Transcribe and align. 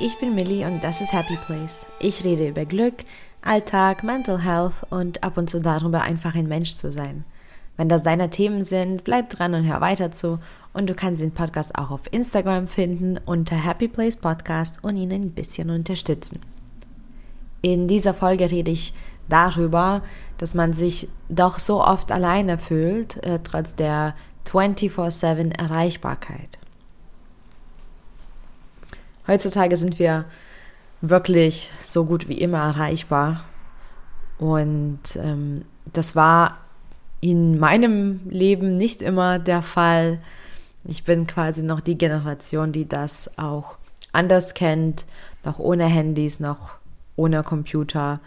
ich 0.00 0.18
bin 0.18 0.34
Millie 0.34 0.66
und 0.66 0.82
das 0.82 1.02
ist 1.02 1.12
Happy 1.12 1.36
Place. 1.36 1.84
Ich 2.00 2.24
rede 2.24 2.48
über 2.48 2.64
Glück, 2.64 2.94
Alltag, 3.42 4.02
Mental 4.02 4.42
Health 4.42 4.86
und 4.88 5.22
ab 5.22 5.36
und 5.36 5.50
zu 5.50 5.60
darüber, 5.60 6.00
einfach 6.00 6.34
ein 6.34 6.48
Mensch 6.48 6.74
zu 6.74 6.90
sein. 6.90 7.24
Wenn 7.76 7.90
das 7.90 8.02
deine 8.02 8.30
Themen 8.30 8.62
sind, 8.62 9.04
bleib 9.04 9.28
dran 9.28 9.54
und 9.54 9.64
hör 9.64 9.82
weiter 9.82 10.10
zu. 10.10 10.38
Und 10.72 10.88
du 10.88 10.94
kannst 10.94 11.20
den 11.20 11.32
Podcast 11.32 11.76
auch 11.76 11.90
auf 11.90 12.00
Instagram 12.12 12.66
finden 12.66 13.18
unter 13.26 13.56
Happy 13.56 13.88
Place 13.88 14.16
Podcast 14.16 14.78
und 14.82 14.96
ihn 14.96 15.12
ein 15.12 15.32
bisschen 15.32 15.68
unterstützen. 15.68 16.40
In 17.60 17.86
dieser 17.86 18.14
Folge 18.14 18.50
rede 18.50 18.70
ich 18.70 18.94
darüber, 19.28 20.02
dass 20.38 20.54
man 20.54 20.72
sich 20.72 21.08
doch 21.28 21.58
so 21.58 21.84
oft 21.84 22.10
alleine 22.10 22.56
fühlt, 22.56 23.22
äh, 23.22 23.40
trotz 23.42 23.76
der 23.76 24.14
24-7 24.46 25.52
Erreichbarkeit. 25.58 26.58
Heutzutage 29.26 29.76
sind 29.76 29.98
wir 29.98 30.24
wirklich 31.00 31.72
so 31.82 32.04
gut 32.04 32.28
wie 32.28 32.38
immer 32.38 32.58
erreichbar. 32.58 33.44
Und 34.38 35.00
ähm, 35.16 35.64
das 35.92 36.16
war 36.16 36.58
in 37.20 37.58
meinem 37.58 38.20
Leben 38.28 38.76
nicht 38.76 39.02
immer 39.02 39.38
der 39.38 39.62
Fall. 39.62 40.18
Ich 40.84 41.04
bin 41.04 41.26
quasi 41.26 41.62
noch 41.62 41.80
die 41.80 41.98
Generation, 41.98 42.72
die 42.72 42.88
das 42.88 43.38
auch 43.38 43.76
anders 44.12 44.54
kennt, 44.54 45.04
noch 45.44 45.58
ohne 45.58 45.84
Handys, 45.84 46.40
noch 46.40 46.70
ohne 47.16 47.42
Computer. 47.42 48.20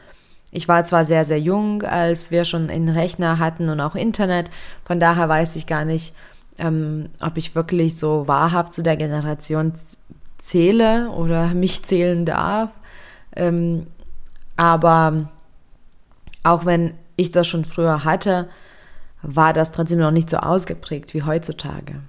Ich 0.52 0.68
war 0.68 0.84
zwar 0.84 1.04
sehr, 1.04 1.26
sehr 1.26 1.40
jung, 1.40 1.82
als 1.82 2.30
wir 2.30 2.46
schon 2.46 2.70
einen 2.70 2.90
Rechner 2.90 3.40
hatten 3.40 3.70
und 3.70 3.80
auch 3.80 3.96
Internet. 3.96 4.52
Von 4.86 5.00
daher 5.00 5.28
weiß 5.28 5.56
ich 5.56 5.66
gar 5.66 5.84
nicht, 5.84 6.14
ähm, 6.60 7.10
ob 7.20 7.38
ich 7.38 7.56
wirklich 7.56 7.98
so 7.98 8.28
wahrhaft 8.28 8.76
zu 8.76 8.84
der 8.84 8.98
Generation 8.98 9.74
zähle 10.44 11.10
oder 11.10 11.54
mich 11.54 11.84
zählen 11.84 12.26
darf. 12.26 12.70
Ähm, 13.36 13.88
aber 14.56 15.30
auch 16.44 16.66
wenn 16.66 16.94
ich 17.16 17.32
das 17.32 17.48
schon 17.48 17.66
früher 17.66 18.04
hatte, 18.04 18.50
war 19.22 19.54
das 19.54 19.72
trotzdem 19.72 20.00
noch 20.00 20.12
nicht 20.12 20.30
so 20.30 20.38
ausgeprägt 20.38 21.14
wie 21.14 21.24
heutzutage. 21.24 22.02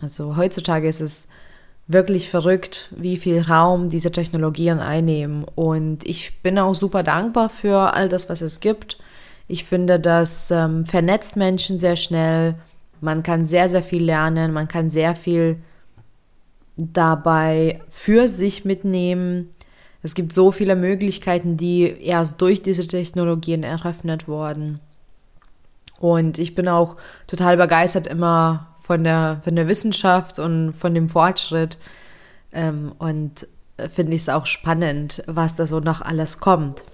Also 0.00 0.36
heutzutage 0.36 0.88
ist 0.88 1.00
es 1.00 1.28
wirklich 1.86 2.30
verrückt, 2.30 2.90
wie 2.96 3.16
viel 3.16 3.42
Raum 3.42 3.90
diese 3.90 4.12
Technologien 4.12 4.78
einnehmen. 4.78 5.44
Und 5.56 6.06
ich 6.06 6.40
bin 6.42 6.58
auch 6.58 6.74
super 6.74 7.02
dankbar 7.02 7.50
für 7.50 7.94
all 7.94 8.08
das, 8.08 8.30
was 8.30 8.40
es 8.40 8.60
gibt. 8.60 8.98
Ich 9.48 9.64
finde, 9.64 9.98
das 10.00 10.50
ähm, 10.50 10.86
vernetzt 10.86 11.36
Menschen 11.36 11.78
sehr 11.78 11.96
schnell. 11.96 12.54
Man 13.00 13.22
kann 13.22 13.44
sehr, 13.44 13.68
sehr 13.68 13.82
viel 13.82 14.04
lernen. 14.04 14.52
Man 14.52 14.68
kann 14.68 14.88
sehr 14.88 15.14
viel 15.14 15.58
dabei 16.76 17.80
für 17.88 18.28
sich 18.28 18.64
mitnehmen. 18.64 19.50
Es 20.02 20.14
gibt 20.14 20.32
so 20.32 20.52
viele 20.52 20.76
Möglichkeiten, 20.76 21.56
die 21.56 21.82
erst 21.82 22.40
durch 22.40 22.62
diese 22.62 22.86
Technologien 22.86 23.62
eröffnet 23.62 24.28
wurden. 24.28 24.80
Und 25.98 26.38
ich 26.38 26.54
bin 26.54 26.68
auch 26.68 26.96
total 27.26 27.56
begeistert 27.56 28.06
immer 28.06 28.68
von 28.82 29.04
der, 29.04 29.40
von 29.44 29.56
der 29.56 29.68
Wissenschaft 29.68 30.38
und 30.38 30.74
von 30.74 30.94
dem 30.94 31.08
Fortschritt. 31.08 31.78
Ähm, 32.52 32.92
und 32.98 33.46
finde 33.88 34.14
ich 34.14 34.22
es 34.22 34.28
auch 34.28 34.46
spannend, 34.46 35.22
was 35.26 35.56
da 35.56 35.66
so 35.66 35.80
noch 35.80 36.00
alles 36.00 36.38
kommt. 36.38 36.84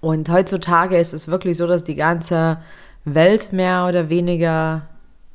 Und 0.00 0.28
heutzutage 0.28 0.98
ist 0.98 1.14
es 1.14 1.28
wirklich 1.28 1.56
so, 1.56 1.66
dass 1.66 1.84
die 1.84 1.96
ganze 1.96 2.58
Welt 3.04 3.52
mehr 3.52 3.86
oder 3.88 4.08
weniger 4.08 4.82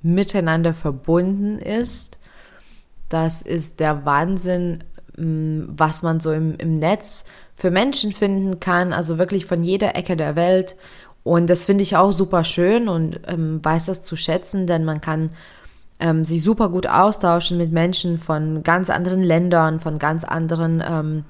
miteinander 0.02 0.74
verbunden 0.74 1.60
ist. 1.60 2.18
Das 3.12 3.42
ist 3.42 3.82
der 3.82 4.06
Wahnsinn, 4.06 4.86
mm, 5.18 5.64
was 5.68 6.02
man 6.02 6.22
so 6.22 6.32
im, 6.32 6.56
im 6.58 6.76
Netz 6.76 7.26
für 7.56 7.72
Menschen 7.72 8.14
finden 8.14 8.60
kann, 8.60 8.94
also 8.94 9.18
wirklich 9.18 9.46
von 9.46 9.64
jeder 9.64 9.96
Ecke 9.96 10.16
der 10.16 10.36
Welt. 10.36 10.78
Und 11.24 11.50
das 11.50 11.66
finde 11.66 11.84
ich 11.84 11.98
auch 11.98 12.14
super 12.14 12.44
schön 12.44 12.88
und 12.88 13.20
ähm, 13.28 13.60
weiß 13.64 13.88
das 13.88 14.02
zu 14.02 14.16
schätzen, 14.16 14.66
denn 14.66 14.86
man 14.86 15.02
kann 15.02 15.32
ähm, 16.00 16.24
sich 16.24 16.42
super 16.42 16.70
gut 16.70 16.88
austauschen 16.88 17.58
mit 17.58 17.72
Menschen 17.74 18.18
von 18.18 18.64
ganz 18.64 18.90
anderen 18.90 19.22
Ländern, 19.22 19.82
von 19.82 20.00
ganz 20.00 20.24
anderen, 20.24 20.82
ähm, 20.88 21.26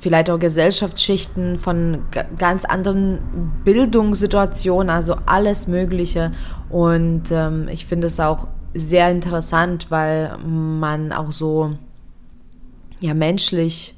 vielleicht 0.00 0.30
auch 0.30 0.38
Gesellschaftsschichten, 0.38 1.58
von 1.58 2.06
ganz 2.38 2.64
anderen 2.64 3.60
Bildungssituationen, 3.64 4.88
also 4.88 5.16
alles 5.26 5.68
Mögliche. 5.68 6.32
Und 6.70 7.24
ähm, 7.30 7.68
ich 7.70 7.84
finde 7.84 8.06
es 8.06 8.18
auch 8.18 8.48
sehr 8.74 9.10
interessant, 9.10 9.90
weil 9.90 10.38
man 10.38 11.12
auch 11.12 11.32
so 11.32 11.76
ja 13.00 13.14
menschlich 13.14 13.94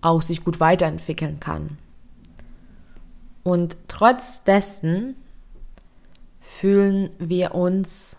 auch 0.00 0.22
sich 0.22 0.44
gut 0.44 0.60
weiterentwickeln 0.60 1.40
kann. 1.40 1.78
Und 3.42 3.76
trotz 3.88 4.44
dessen 4.44 5.16
fühlen 6.40 7.10
wir 7.18 7.54
uns 7.54 8.16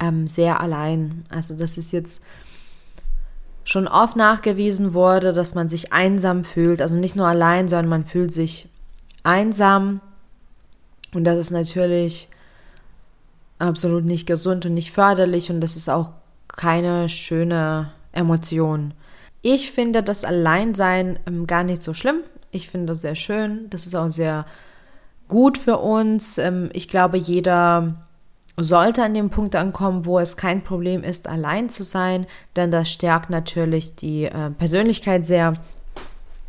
ähm, 0.00 0.26
sehr 0.26 0.60
allein. 0.60 1.24
Also 1.28 1.54
das 1.54 1.78
ist 1.78 1.92
jetzt 1.92 2.22
schon 3.64 3.88
oft 3.88 4.16
nachgewiesen 4.16 4.94
wurde, 4.94 5.32
dass 5.32 5.54
man 5.54 5.68
sich 5.68 5.92
einsam 5.92 6.44
fühlt. 6.44 6.80
Also 6.82 6.96
nicht 6.96 7.16
nur 7.16 7.26
allein, 7.26 7.68
sondern 7.68 7.88
man 7.88 8.04
fühlt 8.04 8.32
sich 8.32 8.68
einsam. 9.22 10.00
Und 11.12 11.24
das 11.24 11.38
ist 11.38 11.50
natürlich 11.50 12.28
absolut 13.58 14.04
nicht 14.04 14.26
gesund 14.26 14.66
und 14.66 14.74
nicht 14.74 14.92
förderlich 14.92 15.50
und 15.50 15.60
das 15.60 15.76
ist 15.76 15.88
auch 15.88 16.10
keine 16.48 17.08
schöne 17.08 17.92
Emotion. 18.12 18.94
Ich 19.42 19.70
finde 19.70 20.02
das 20.02 20.24
Alleinsein 20.24 21.18
ähm, 21.26 21.46
gar 21.46 21.62
nicht 21.62 21.82
so 21.82 21.94
schlimm. 21.94 22.22
Ich 22.50 22.70
finde 22.70 22.86
das 22.86 23.02
sehr 23.02 23.14
schön. 23.14 23.68
Das 23.70 23.86
ist 23.86 23.94
auch 23.94 24.08
sehr 24.08 24.46
gut 25.28 25.58
für 25.58 25.78
uns. 25.78 26.38
Ähm, 26.38 26.70
ich 26.72 26.88
glaube, 26.88 27.18
jeder 27.18 27.94
sollte 28.56 29.02
an 29.02 29.14
dem 29.14 29.30
Punkt 29.30 29.54
ankommen, 29.54 30.06
wo 30.06 30.18
es 30.18 30.36
kein 30.36 30.64
Problem 30.64 31.04
ist, 31.04 31.28
allein 31.28 31.68
zu 31.68 31.84
sein, 31.84 32.26
denn 32.56 32.70
das 32.70 32.90
stärkt 32.90 33.28
natürlich 33.28 33.94
die 33.94 34.24
äh, 34.24 34.50
Persönlichkeit 34.50 35.26
sehr 35.26 35.54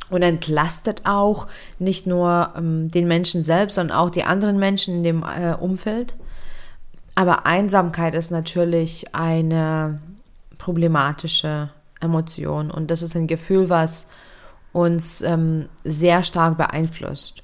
und 0.10 0.22
entlastet 0.22 1.02
auch 1.04 1.48
nicht 1.80 2.08
nur 2.08 2.54
ähm, 2.56 2.90
den 2.90 3.08
Menschen 3.08 3.44
selbst, 3.44 3.76
sondern 3.76 3.98
auch 3.98 4.10
die 4.10 4.24
anderen 4.24 4.58
Menschen 4.58 4.96
in 4.96 5.04
dem 5.04 5.24
äh, 5.24 5.54
Umfeld. 5.54 6.16
Aber 7.18 7.48
Einsamkeit 7.48 8.14
ist 8.14 8.30
natürlich 8.30 9.16
eine 9.16 10.00
problematische 10.60 11.72
Emotion 12.00 12.70
und 12.70 12.92
das 12.92 13.02
ist 13.02 13.16
ein 13.16 13.26
Gefühl, 13.26 13.72
was 13.72 14.08
uns 14.72 15.24
ähm, 15.24 15.68
sehr 15.84 16.22
stark 16.22 16.60
beeinflusst. 16.60 17.42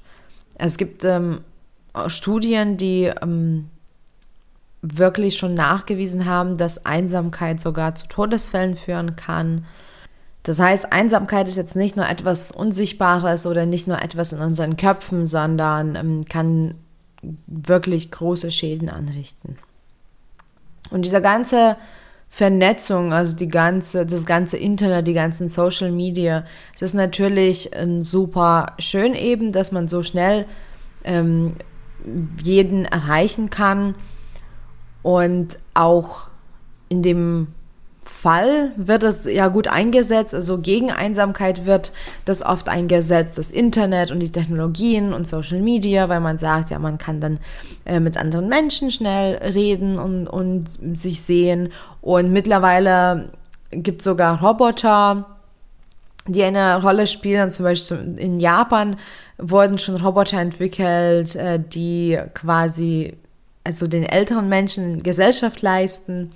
Es 0.54 0.76
gibt 0.76 1.02
ähm, 1.02 1.40
Studien, 2.06 2.76
die 2.76 3.10
ähm, 3.20 3.68
wirklich 4.80 5.36
schon 5.38 5.54
nachgewiesen 5.54 6.24
haben, 6.24 6.56
dass 6.56 6.86
Einsamkeit 6.86 7.60
sogar 7.60 7.96
zu 7.96 8.06
Todesfällen 8.06 8.76
führen 8.76 9.16
kann. 9.16 9.66
Das 10.44 10.60
heißt, 10.60 10.92
Einsamkeit 10.92 11.48
ist 11.48 11.56
jetzt 11.56 11.74
nicht 11.74 11.96
nur 11.96 12.08
etwas 12.08 12.52
Unsichtbares 12.52 13.44
oder 13.44 13.66
nicht 13.66 13.88
nur 13.88 14.00
etwas 14.00 14.32
in 14.32 14.38
unseren 14.38 14.76
Köpfen, 14.76 15.26
sondern 15.26 15.96
ähm, 15.96 16.24
kann 16.26 16.74
wirklich 17.46 18.10
große 18.10 18.50
Schäden 18.50 18.88
anrichten. 18.88 19.58
Und 20.90 21.04
dieser 21.04 21.20
ganze 21.20 21.76
Vernetzung, 22.28 23.12
also 23.12 23.36
die 23.36 23.48
ganze, 23.48 24.04
das 24.06 24.26
ganze 24.26 24.56
Internet, 24.56 25.06
die 25.06 25.14
ganzen 25.14 25.46
Social 25.48 25.92
Media. 25.92 26.44
Es 26.74 26.82
ist 26.82 26.94
natürlich 26.94 27.70
ähm, 27.74 28.00
super 28.00 28.74
schön 28.80 29.14
eben, 29.14 29.52
dass 29.52 29.70
man 29.70 29.86
so 29.86 30.02
schnell 30.02 30.46
ähm, 31.04 31.54
jeden 32.42 32.86
erreichen 32.86 33.50
kann 33.50 33.94
und 35.02 35.58
auch 35.74 36.26
in 36.88 37.02
dem 37.02 37.48
Fall 38.24 38.72
wird 38.76 39.02
es 39.02 39.26
ja 39.26 39.48
gut 39.48 39.68
eingesetzt. 39.68 40.32
Also 40.34 40.56
gegen 40.56 40.90
Einsamkeit 40.90 41.66
wird 41.66 41.92
das 42.24 42.40
oft 42.40 42.70
eingesetzt, 42.70 43.36
das 43.36 43.50
Internet 43.50 44.10
und 44.10 44.20
die 44.20 44.32
Technologien 44.32 45.12
und 45.12 45.26
Social 45.26 45.60
Media, 45.60 46.08
weil 46.08 46.20
man 46.20 46.38
sagt, 46.38 46.70
ja, 46.70 46.78
man 46.78 46.96
kann 46.96 47.20
dann 47.20 47.38
äh, 47.84 48.00
mit 48.00 48.16
anderen 48.16 48.48
Menschen 48.48 48.90
schnell 48.90 49.36
reden 49.52 49.98
und, 49.98 50.26
und 50.26 50.70
sich 50.98 51.20
sehen. 51.20 51.68
Und 52.00 52.32
mittlerweile 52.32 53.28
gibt 53.70 54.00
es 54.00 54.06
sogar 54.06 54.42
Roboter, 54.42 55.26
die 56.26 56.44
eine 56.44 56.80
Rolle 56.80 57.06
spielen. 57.06 57.50
Zum 57.50 57.64
Beispiel 57.64 58.14
in 58.16 58.40
Japan 58.40 58.96
wurden 59.36 59.78
schon 59.78 59.96
Roboter 59.96 60.40
entwickelt, 60.40 61.36
äh, 61.36 61.60
die 61.60 62.18
quasi 62.32 63.18
also 63.64 63.86
den 63.86 64.04
älteren 64.04 64.48
Menschen 64.48 65.02
Gesellschaft 65.02 65.60
leisten 65.60 66.32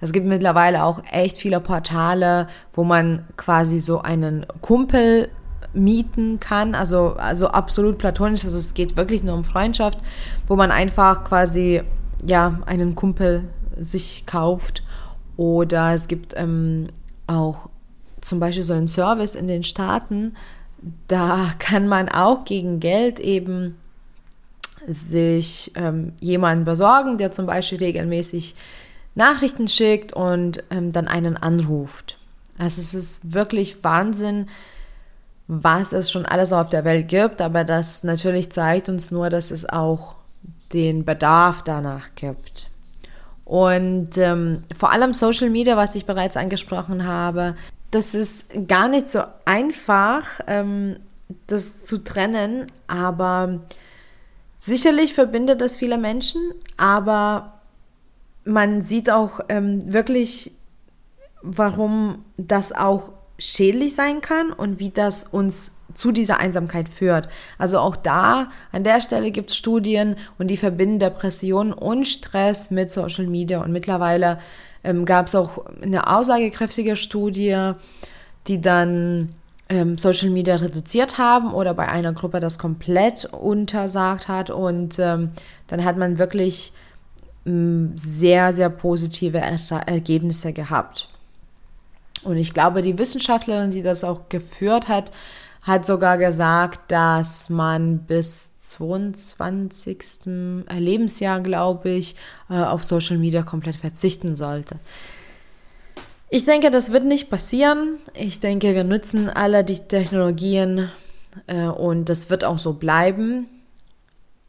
es 0.00 0.12
gibt 0.12 0.26
mittlerweile 0.26 0.84
auch 0.84 1.02
echt 1.10 1.38
viele 1.38 1.60
Portale, 1.60 2.48
wo 2.72 2.84
man 2.84 3.24
quasi 3.36 3.80
so 3.80 4.00
einen 4.00 4.46
Kumpel 4.60 5.28
mieten 5.72 6.40
kann, 6.40 6.74
also, 6.74 7.14
also 7.16 7.48
absolut 7.48 7.98
platonisch, 7.98 8.44
also 8.44 8.58
es 8.58 8.74
geht 8.74 8.96
wirklich 8.96 9.22
nur 9.22 9.34
um 9.34 9.44
Freundschaft, 9.44 9.98
wo 10.46 10.56
man 10.56 10.72
einfach 10.72 11.24
quasi, 11.24 11.82
ja, 12.24 12.58
einen 12.66 12.94
Kumpel 12.94 13.44
sich 13.78 14.24
kauft. 14.26 14.82
Oder 15.36 15.94
es 15.94 16.08
gibt 16.08 16.34
ähm, 16.36 16.88
auch 17.26 17.68
zum 18.20 18.40
Beispiel 18.40 18.64
so 18.64 18.74
ein 18.74 18.88
Service 18.88 19.34
in 19.34 19.46
den 19.46 19.62
Staaten, 19.62 20.34
da 21.08 21.52
kann 21.58 21.88
man 21.88 22.08
auch 22.08 22.44
gegen 22.44 22.80
Geld 22.80 23.20
eben 23.20 23.76
sich 24.86 25.72
ähm, 25.76 26.14
jemanden 26.20 26.64
besorgen, 26.64 27.18
der 27.18 27.32
zum 27.32 27.46
Beispiel 27.46 27.78
regelmäßig 27.78 28.54
Nachrichten 29.14 29.68
schickt 29.68 30.12
und 30.12 30.64
ähm, 30.70 30.92
dann 30.92 31.08
einen 31.08 31.36
anruft. 31.36 32.18
Also 32.58 32.80
es 32.80 32.94
ist 32.94 33.32
wirklich 33.32 33.82
Wahnsinn, 33.82 34.48
was 35.48 35.92
es 35.92 36.10
schon 36.10 36.26
alles 36.26 36.52
auf 36.52 36.68
der 36.68 36.84
Welt 36.84 37.08
gibt, 37.08 37.40
aber 37.40 37.64
das 37.64 38.04
natürlich 38.04 38.52
zeigt 38.52 38.88
uns 38.88 39.10
nur, 39.10 39.30
dass 39.30 39.50
es 39.50 39.68
auch 39.68 40.14
den 40.72 41.04
Bedarf 41.04 41.62
danach 41.62 42.14
gibt. 42.14 42.70
Und 43.44 44.16
ähm, 44.16 44.62
vor 44.78 44.92
allem 44.92 45.12
Social 45.12 45.50
Media, 45.50 45.76
was 45.76 45.96
ich 45.96 46.06
bereits 46.06 46.36
angesprochen 46.36 47.04
habe, 47.04 47.56
das 47.90 48.14
ist 48.14 48.46
gar 48.68 48.86
nicht 48.86 49.10
so 49.10 49.22
einfach, 49.44 50.22
ähm, 50.46 51.00
das 51.48 51.82
zu 51.82 51.98
trennen, 51.98 52.66
aber 52.86 53.58
sicherlich 54.58 55.14
verbindet 55.14 55.60
das 55.60 55.76
viele 55.76 55.98
Menschen, 55.98 56.40
aber 56.76 57.59
man 58.44 58.82
sieht 58.82 59.10
auch 59.10 59.40
ähm, 59.48 59.92
wirklich, 59.92 60.52
warum 61.42 62.24
das 62.36 62.72
auch 62.72 63.12
schädlich 63.38 63.94
sein 63.94 64.20
kann 64.20 64.52
und 64.52 64.78
wie 64.78 64.90
das 64.90 65.24
uns 65.24 65.78
zu 65.94 66.12
dieser 66.12 66.38
Einsamkeit 66.38 66.88
führt. 66.88 67.28
Also 67.58 67.78
auch 67.78 67.96
da, 67.96 68.50
an 68.72 68.84
der 68.84 69.00
Stelle 69.00 69.30
gibt 69.30 69.50
es 69.50 69.56
Studien 69.56 70.16
und 70.38 70.48
die 70.48 70.56
verbinden 70.56 70.98
Depression 70.98 71.72
und 71.72 72.06
Stress 72.06 72.70
mit 72.70 72.92
Social 72.92 73.26
Media. 73.26 73.62
Und 73.62 73.72
mittlerweile 73.72 74.38
ähm, 74.84 75.04
gab 75.04 75.26
es 75.26 75.34
auch 75.34 75.66
eine 75.82 76.06
aussagekräftige 76.06 76.96
Studie, 76.96 77.72
die 78.46 78.60
dann 78.60 79.34
ähm, 79.68 79.98
Social 79.98 80.30
Media 80.30 80.56
reduziert 80.56 81.18
haben 81.18 81.52
oder 81.52 81.74
bei 81.74 81.88
einer 81.88 82.12
Gruppe 82.12 82.40
das 82.40 82.58
komplett 82.58 83.26
untersagt 83.26 84.28
hat. 84.28 84.50
Und 84.50 84.98
ähm, 84.98 85.30
dann 85.66 85.84
hat 85.84 85.96
man 85.96 86.18
wirklich 86.18 86.72
sehr, 87.44 88.52
sehr 88.52 88.68
positive 88.68 89.38
er 89.38 89.58
Ergebnisse 89.86 90.52
gehabt. 90.52 91.08
Und 92.22 92.36
ich 92.36 92.52
glaube, 92.52 92.82
die 92.82 92.98
Wissenschaftlerin, 92.98 93.70
die 93.70 93.82
das 93.82 94.04
auch 94.04 94.28
geführt 94.28 94.88
hat, 94.88 95.10
hat 95.62 95.86
sogar 95.86 96.18
gesagt, 96.18 96.90
dass 96.90 97.50
man 97.50 98.00
bis 98.00 98.58
22. 98.60 100.26
Lebensjahr, 100.70 101.40
glaube 101.40 101.90
ich, 101.90 102.16
äh, 102.48 102.54
auf 102.54 102.84
Social 102.84 103.18
Media 103.18 103.42
komplett 103.42 103.76
verzichten 103.76 104.36
sollte. 104.36 104.76
Ich 106.30 106.44
denke, 106.44 106.70
das 106.70 106.92
wird 106.92 107.04
nicht 107.04 107.28
passieren. 107.28 107.98
Ich 108.14 108.40
denke, 108.40 108.74
wir 108.74 108.84
nutzen 108.84 109.28
alle 109.28 109.64
die 109.64 109.78
Technologien 109.80 110.88
äh, 111.46 111.66
und 111.66 112.08
das 112.08 112.30
wird 112.30 112.44
auch 112.44 112.58
so 112.58 112.74
bleiben. 112.74 113.46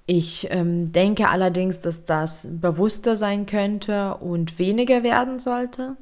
Ich 0.05 0.47
ähm, 0.51 0.91
denke 0.91 1.29
allerdings, 1.29 1.79
dass 1.79 2.05
das 2.05 2.47
bewusster 2.49 3.15
sein 3.15 3.45
könnte 3.45 4.15
und 4.15 4.59
weniger 4.59 5.03
werden 5.03 5.39
sollte. 5.39 5.95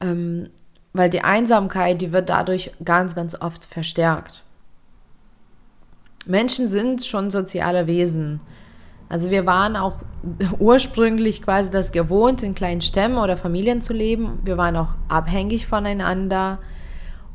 Ähm, 0.00 0.50
weil 0.92 1.10
die 1.10 1.22
Einsamkeit, 1.22 2.00
die 2.00 2.12
wird 2.12 2.28
dadurch 2.28 2.70
ganz, 2.84 3.14
ganz 3.14 3.40
oft 3.40 3.64
verstärkt. 3.66 4.42
Menschen 6.24 6.68
sind 6.68 7.04
schon 7.04 7.30
soziale 7.30 7.86
Wesen. 7.86 8.40
Also 9.08 9.30
wir 9.30 9.44
waren 9.44 9.76
auch 9.76 9.96
ursprünglich 10.58 11.42
quasi 11.42 11.70
das 11.70 11.92
gewohnt, 11.92 12.42
in 12.42 12.54
kleinen 12.54 12.80
Stämmen 12.80 13.18
oder 13.18 13.36
Familien 13.36 13.82
zu 13.82 13.92
leben. 13.92 14.38
Wir 14.44 14.56
waren 14.56 14.76
auch 14.76 14.94
abhängig 15.08 15.66
voneinander 15.66 16.58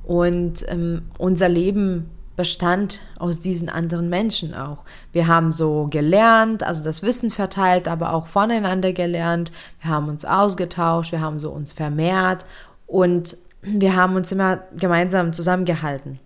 und 0.03 0.65
ähm, 0.69 1.03
unser 1.17 1.49
Leben 1.49 2.09
bestand 2.39 3.01
aus 3.17 3.41
diesen 3.41 3.67
anderen 3.67 4.07
Menschen 4.07 4.55
auch. 4.55 4.77
Wir 5.11 5.27
haben 5.27 5.51
so 5.51 5.87
gelernt, 5.89 6.63
also 6.63 6.81
das 6.81 7.03
Wissen 7.03 7.31
verteilt, 7.31 7.89
aber 7.89 8.13
auch 8.13 8.27
voneinander 8.27 8.93
gelernt. 8.93 9.51
Wir 9.81 9.91
haben 9.91 10.07
uns 10.07 10.23
ausgetauscht, 10.23 11.11
wir 11.11 11.19
haben 11.19 11.39
so 11.39 11.49
uns 11.49 11.73
vermehrt 11.73 12.45
und 12.87 13.35
wir 13.61 13.93
haben 13.97 14.15
uns 14.15 14.31
immer 14.31 14.59
gemeinsam 14.77 15.33
zusammengehalten. 15.33 16.17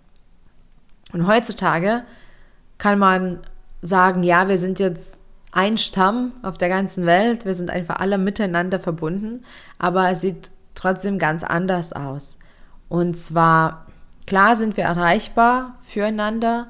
Und 1.12 1.26
heutzutage 1.26 2.04
kann 2.78 3.00
man 3.00 3.40
sagen, 3.82 4.22
ja, 4.22 4.46
wir 4.46 4.58
sind 4.58 4.78
jetzt 4.78 5.18
ein 5.50 5.78
Stamm 5.78 6.34
auf 6.44 6.58
der 6.58 6.68
ganzen 6.68 7.06
Welt, 7.06 7.44
wir 7.44 7.56
sind 7.56 7.70
einfach 7.70 7.98
alle 7.98 8.18
miteinander 8.18 8.78
verbunden, 8.78 9.42
aber 9.80 10.10
es 10.10 10.20
sieht 10.20 10.52
trotzdem 10.76 11.18
ganz 11.18 11.42
anders 11.42 11.92
aus. 11.92 12.38
Und 12.88 13.18
zwar, 13.18 13.86
klar 14.26 14.56
sind 14.56 14.76
wir 14.76 14.84
erreichbar 14.84 15.76
füreinander 15.86 16.68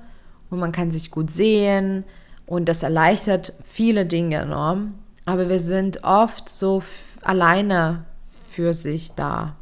und 0.50 0.58
man 0.58 0.72
kann 0.72 0.90
sich 0.90 1.10
gut 1.10 1.30
sehen 1.30 2.04
und 2.46 2.68
das 2.68 2.82
erleichtert 2.82 3.54
viele 3.64 4.06
Dinge 4.06 4.36
enorm, 4.36 4.94
aber 5.24 5.48
wir 5.48 5.58
sind 5.58 6.04
oft 6.04 6.48
so 6.48 6.82
alleine 7.22 8.04
für 8.50 8.74
sich 8.74 9.12
da. 9.14 9.56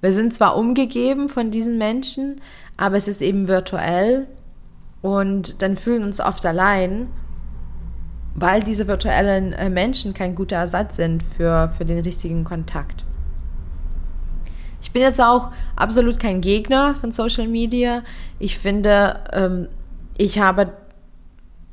Wir 0.00 0.12
sind 0.12 0.32
zwar 0.32 0.56
umgegeben 0.56 1.28
von 1.28 1.50
diesen 1.50 1.78
Menschen, 1.78 2.40
aber 2.76 2.96
es 2.96 3.08
ist 3.08 3.20
eben 3.20 3.48
virtuell 3.48 4.28
und 5.02 5.62
dann 5.62 5.76
fühlen 5.76 6.04
uns 6.04 6.20
oft 6.20 6.46
allein, 6.46 7.08
weil 8.34 8.62
diese 8.62 8.86
virtuellen 8.86 9.52
äh, 9.52 9.68
Menschen 9.68 10.14
kein 10.14 10.36
guter 10.36 10.56
Ersatz 10.56 10.96
sind 10.96 11.24
für, 11.24 11.72
für 11.76 11.84
den 11.84 11.98
richtigen 12.00 12.44
Kontakt. 12.44 13.04
Ich 14.80 14.92
bin 14.92 15.02
jetzt 15.02 15.20
auch 15.20 15.50
absolut 15.76 16.20
kein 16.20 16.40
Gegner 16.40 16.94
von 16.94 17.12
Social 17.12 17.48
Media. 17.48 18.02
Ich 18.38 18.58
finde, 18.58 19.20
ähm, 19.32 19.68
ich 20.16 20.38
habe 20.38 20.72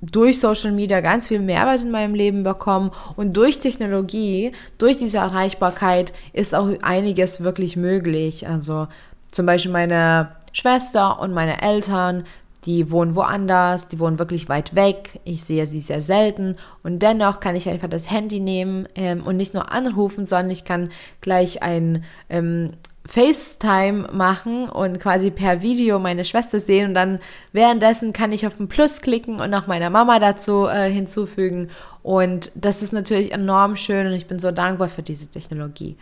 durch 0.01 0.39
Social 0.39 0.71
Media 0.71 1.01
ganz 1.01 1.27
viel 1.27 1.39
Mehrwert 1.39 1.81
in 1.81 1.91
meinem 1.91 2.15
Leben 2.15 2.43
bekommen 2.43 2.91
und 3.15 3.35
durch 3.35 3.59
Technologie, 3.59 4.51
durch 4.77 4.97
diese 4.97 5.17
Erreichbarkeit 5.19 6.13
ist 6.33 6.53
auch 6.53 6.69
einiges 6.81 7.41
wirklich 7.41 7.75
möglich. 7.75 8.47
Also 8.47 8.87
zum 9.31 9.45
Beispiel 9.45 9.71
meine 9.71 10.29
Schwester 10.53 11.19
und 11.19 11.33
meine 11.33 11.61
Eltern, 11.61 12.25
die 12.65 12.89
wohnen 12.89 13.15
woanders, 13.15 13.89
die 13.89 13.99
wohnen 13.99 14.17
wirklich 14.17 14.49
weit 14.49 14.75
weg. 14.75 15.19
Ich 15.23 15.43
sehe 15.43 15.67
sie 15.67 15.79
sehr 15.79 16.01
selten 16.01 16.55
und 16.83 16.99
dennoch 16.99 17.39
kann 17.39 17.55
ich 17.55 17.69
einfach 17.69 17.89
das 17.89 18.09
Handy 18.09 18.39
nehmen 18.39 18.87
ähm, 18.95 19.23
und 19.23 19.37
nicht 19.37 19.53
nur 19.53 19.71
anrufen, 19.71 20.25
sondern 20.25 20.51
ich 20.51 20.65
kann 20.65 20.91
gleich 21.21 21.61
ein 21.61 22.03
ähm, 22.29 22.71
FaceTime 23.07 24.09
machen 24.11 24.67
und 24.67 24.99
quasi 24.99 25.29
per 25.29 25.61
Video 25.61 25.99
meine 25.99 26.25
Schwester 26.25 26.59
sehen. 26.59 26.89
Und 26.89 26.93
dann 26.95 27.19
währenddessen 27.51 28.13
kann 28.13 28.31
ich 28.31 28.47
auf 28.47 28.57
den 28.57 28.67
Plus 28.67 29.01
klicken 29.01 29.39
und 29.39 29.49
noch 29.51 29.67
meiner 29.67 29.89
Mama 29.89 30.19
dazu 30.19 30.65
äh, 30.67 30.89
hinzufügen. 30.89 31.69
Und 32.01 32.51
das 32.55 32.81
ist 32.81 32.93
natürlich 32.93 33.31
enorm 33.31 33.75
schön 33.75 34.07
und 34.07 34.13
ich 34.13 34.27
bin 34.27 34.39
so 34.39 34.51
dankbar 34.51 34.89
für 34.89 35.03
diese 35.03 35.27
Technologie. 35.27 35.97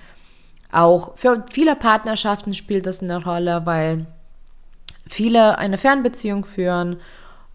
Auch 0.72 1.15
für 1.17 1.45
viele 1.51 1.75
Partnerschaften 1.75 2.55
spielt 2.55 2.86
das 2.86 3.03
eine 3.03 3.24
Rolle, 3.24 3.62
weil 3.65 4.05
viele 5.10 5.57
eine 5.57 5.77
Fernbeziehung 5.77 6.45
führen. 6.45 6.98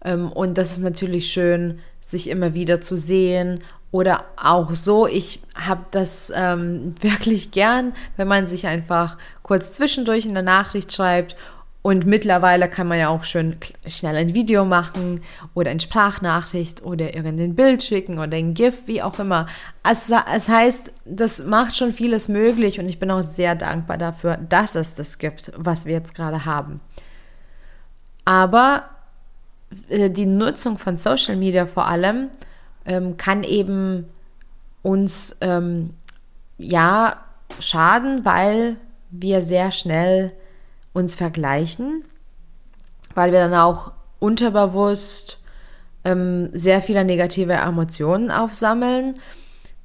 Ähm, 0.05 0.31
und 0.31 0.57
das 0.57 0.71
ist 0.71 0.79
natürlich 0.79 1.31
schön, 1.31 1.79
sich 1.99 2.29
immer 2.29 2.53
wieder 2.53 2.81
zu 2.81 2.97
sehen 2.97 3.63
oder 3.91 4.25
auch 4.37 4.75
so, 4.75 5.07
ich 5.07 5.41
habe 5.55 5.85
das 5.91 6.31
ähm, 6.35 6.95
wirklich 7.01 7.51
gern, 7.51 7.93
wenn 8.17 8.27
man 8.27 8.47
sich 8.47 8.67
einfach 8.67 9.17
kurz 9.41 9.73
zwischendurch 9.73 10.25
in 10.25 10.33
der 10.33 10.43
Nachricht 10.43 10.93
schreibt. 10.93 11.35
Und 11.81 12.05
mittlerweile 12.05 12.69
kann 12.69 12.87
man 12.87 12.99
ja 12.99 13.07
auch 13.07 13.23
schön 13.23 13.55
schnell 13.87 14.17
ein 14.17 14.33
Video 14.33 14.65
machen 14.65 15.21
oder 15.53 15.71
eine 15.71 15.79
Sprachnachricht 15.79 16.83
oder 16.83 17.15
irgendein 17.15 17.55
Bild 17.55 17.81
schicken 17.81 18.19
oder 18.19 18.35
ein 18.35 18.53
GIF, 18.53 18.75
wie 18.85 19.01
auch 19.01 19.17
immer. 19.17 19.47
Es, 19.89 20.11
es 20.33 20.49
heißt, 20.49 20.91
das 21.05 21.45
macht 21.45 21.77
schon 21.77 21.93
vieles 21.93 22.27
möglich 22.27 22.81
und 22.81 22.89
ich 22.89 22.99
bin 22.99 23.09
auch 23.09 23.21
sehr 23.21 23.55
dankbar 23.55 23.97
dafür, 23.97 24.37
dass 24.37 24.75
es 24.75 24.93
das 24.93 25.19
gibt, 25.19 25.53
was 25.55 25.85
wir 25.85 25.93
jetzt 25.93 26.13
gerade 26.13 26.43
haben. 26.43 26.81
Aber 28.25 28.83
äh, 29.87 30.09
die 30.09 30.25
Nutzung 30.25 30.77
von 30.77 30.97
Social 30.97 31.37
Media 31.37 31.65
vor 31.65 31.87
allem 31.87 32.27
ähm, 32.89 33.15
kann 33.15 33.43
eben 33.43 34.09
uns 34.81 35.37
ähm, 35.41 35.91
ja 36.57 37.23
schaden, 37.59 38.25
weil 38.25 38.77
wir 39.11 39.41
sehr 39.41 39.71
schnell 39.71 40.33
uns 40.91 41.15
vergleichen, 41.15 42.03
weil 43.13 43.31
wir 43.31 43.39
dann 43.39 43.53
auch 43.53 43.91
unterbewusst 44.19 45.39
ähm, 46.03 46.49
sehr 46.53 46.81
viele 46.81 47.05
negative 47.05 47.53
Emotionen 47.53 48.31
aufsammeln. 48.31 49.19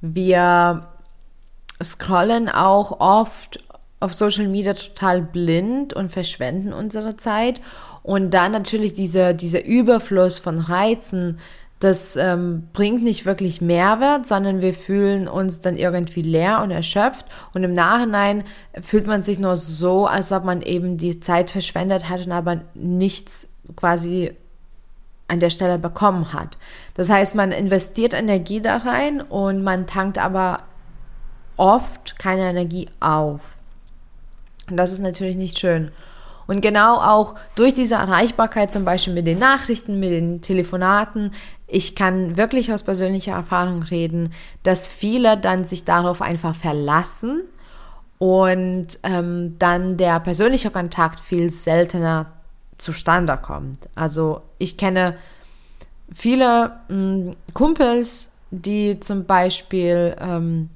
Wir 0.01 0.87
scrollen 1.83 2.49
auch 2.49 2.99
oft 2.99 3.63
auf 3.99 4.13
Social 4.13 4.47
Media 4.47 4.73
total 4.73 5.21
blind 5.21 5.93
und 5.93 6.09
verschwenden 6.09 6.73
unsere 6.73 7.17
Zeit. 7.17 7.61
Und 8.01 8.31
dann 8.31 8.51
natürlich 8.51 8.93
diese, 8.93 9.35
dieser 9.35 9.63
Überfluss 9.63 10.37
von 10.37 10.59
Reizen, 10.59 11.39
das 11.79 12.15
ähm, 12.15 12.69
bringt 12.71 13.03
nicht 13.03 13.25
wirklich 13.25 13.61
Mehrwert, 13.61 14.25
sondern 14.25 14.61
wir 14.61 14.73
fühlen 14.73 15.27
uns 15.27 15.59
dann 15.59 15.75
irgendwie 15.75 16.21
leer 16.21 16.61
und 16.63 16.71
erschöpft. 16.71 17.25
Und 17.53 17.63
im 17.63 17.73
Nachhinein 17.73 18.43
fühlt 18.81 19.07
man 19.07 19.23
sich 19.23 19.39
nur 19.39 19.57
so, 19.57 20.07
als 20.07 20.31
ob 20.31 20.45
man 20.45 20.61
eben 20.61 20.97
die 20.97 21.19
Zeit 21.19 21.51
verschwendet 21.51 22.09
hat 22.09 22.25
und 22.25 22.31
aber 22.31 22.61
nichts 22.73 23.49
quasi 23.75 24.31
an 25.27 25.39
der 25.39 25.49
Stelle 25.49 25.77
bekommen 25.77 26.33
hat. 26.33 26.57
Das 26.93 27.09
heißt, 27.09 27.35
man 27.35 27.51
investiert 27.51 28.13
Energie 28.13 28.61
da 28.61 28.77
rein 28.77 29.21
und 29.21 29.63
man 29.63 29.85
tankt 29.85 30.17
aber 30.17 30.63
oft 31.57 32.17
keine 32.19 32.49
Energie 32.49 32.89
auf. 32.99 33.41
Und 34.69 34.77
das 34.77 34.91
ist 34.91 34.99
natürlich 34.99 35.35
nicht 35.35 35.59
schön. 35.59 35.91
Und 36.47 36.61
genau 36.61 36.97
auch 36.97 37.35
durch 37.55 37.73
diese 37.73 37.95
Erreichbarkeit, 37.95 38.71
zum 38.71 38.85
Beispiel 38.85 39.13
mit 39.13 39.27
den 39.27 39.39
Nachrichten, 39.39 39.99
mit 39.99 40.11
den 40.11 40.41
Telefonaten, 40.41 41.31
ich 41.67 41.95
kann 41.95 42.37
wirklich 42.37 42.71
aus 42.71 42.83
persönlicher 42.83 43.33
Erfahrung 43.33 43.83
reden, 43.83 44.33
dass 44.63 44.87
viele 44.87 45.37
dann 45.37 45.65
sich 45.65 45.83
darauf 45.83 46.21
einfach 46.21 46.55
verlassen 46.55 47.41
und 48.19 48.87
ähm, 49.03 49.55
dann 49.57 49.97
der 49.97 50.19
persönliche 50.19 50.69
Kontakt 50.69 51.19
viel 51.19 51.49
seltener 51.49 52.27
zustande 52.77 53.37
kommt. 53.41 53.89
Also 53.95 54.41
ich 54.57 54.77
kenne 54.77 55.17
viele 56.13 56.77
mh, 56.87 56.95
hm, 56.95 57.31
Kumpels, 57.53 58.33
die 58.51 58.99
zum 58.99 59.25
Beispiel 59.25 60.15
ähm, 60.19 60.69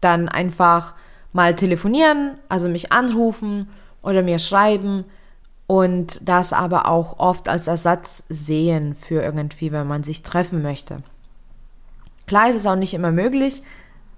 dann 0.00 0.28
einfach 0.28 0.94
mal 1.32 1.54
telefonieren, 1.54 2.34
also 2.48 2.68
mich 2.68 2.92
anrufen 2.92 3.68
oder 4.02 4.22
mir 4.22 4.38
schreiben 4.38 5.04
und 5.66 6.26
das 6.28 6.52
aber 6.52 6.88
auch 6.88 7.18
oft 7.18 7.48
als 7.48 7.66
Ersatz 7.66 8.24
sehen 8.28 8.94
für 8.94 9.22
irgendwie, 9.22 9.70
wenn 9.70 9.86
man 9.86 10.02
sich 10.02 10.22
treffen 10.22 10.62
möchte. 10.62 11.02
Klar 12.26 12.48
ist 12.48 12.56
es 12.56 12.66
auch 12.66 12.76
nicht 12.76 12.94
immer 12.94 13.12
möglich, 13.12 13.62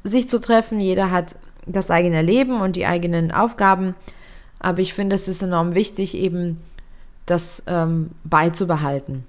sich 0.05 0.29
zu 0.29 0.41
treffen. 0.41 0.81
Jeder 0.81 1.11
hat 1.11 1.37
das 1.67 1.91
eigene 1.91 2.23
Leben 2.23 2.61
und 2.61 2.77
die 2.77 2.87
eigenen 2.87 3.33
Aufgaben. 3.33 3.95
Aber 4.59 4.81
ich 4.81 4.95
finde, 4.95 5.15
es 5.15 5.29
ist 5.29 5.43
enorm 5.43 5.75
wichtig, 5.75 6.17
eben 6.17 6.61
das 7.27 7.65
ähm, 7.67 8.11
beizubehalten. 8.25 9.25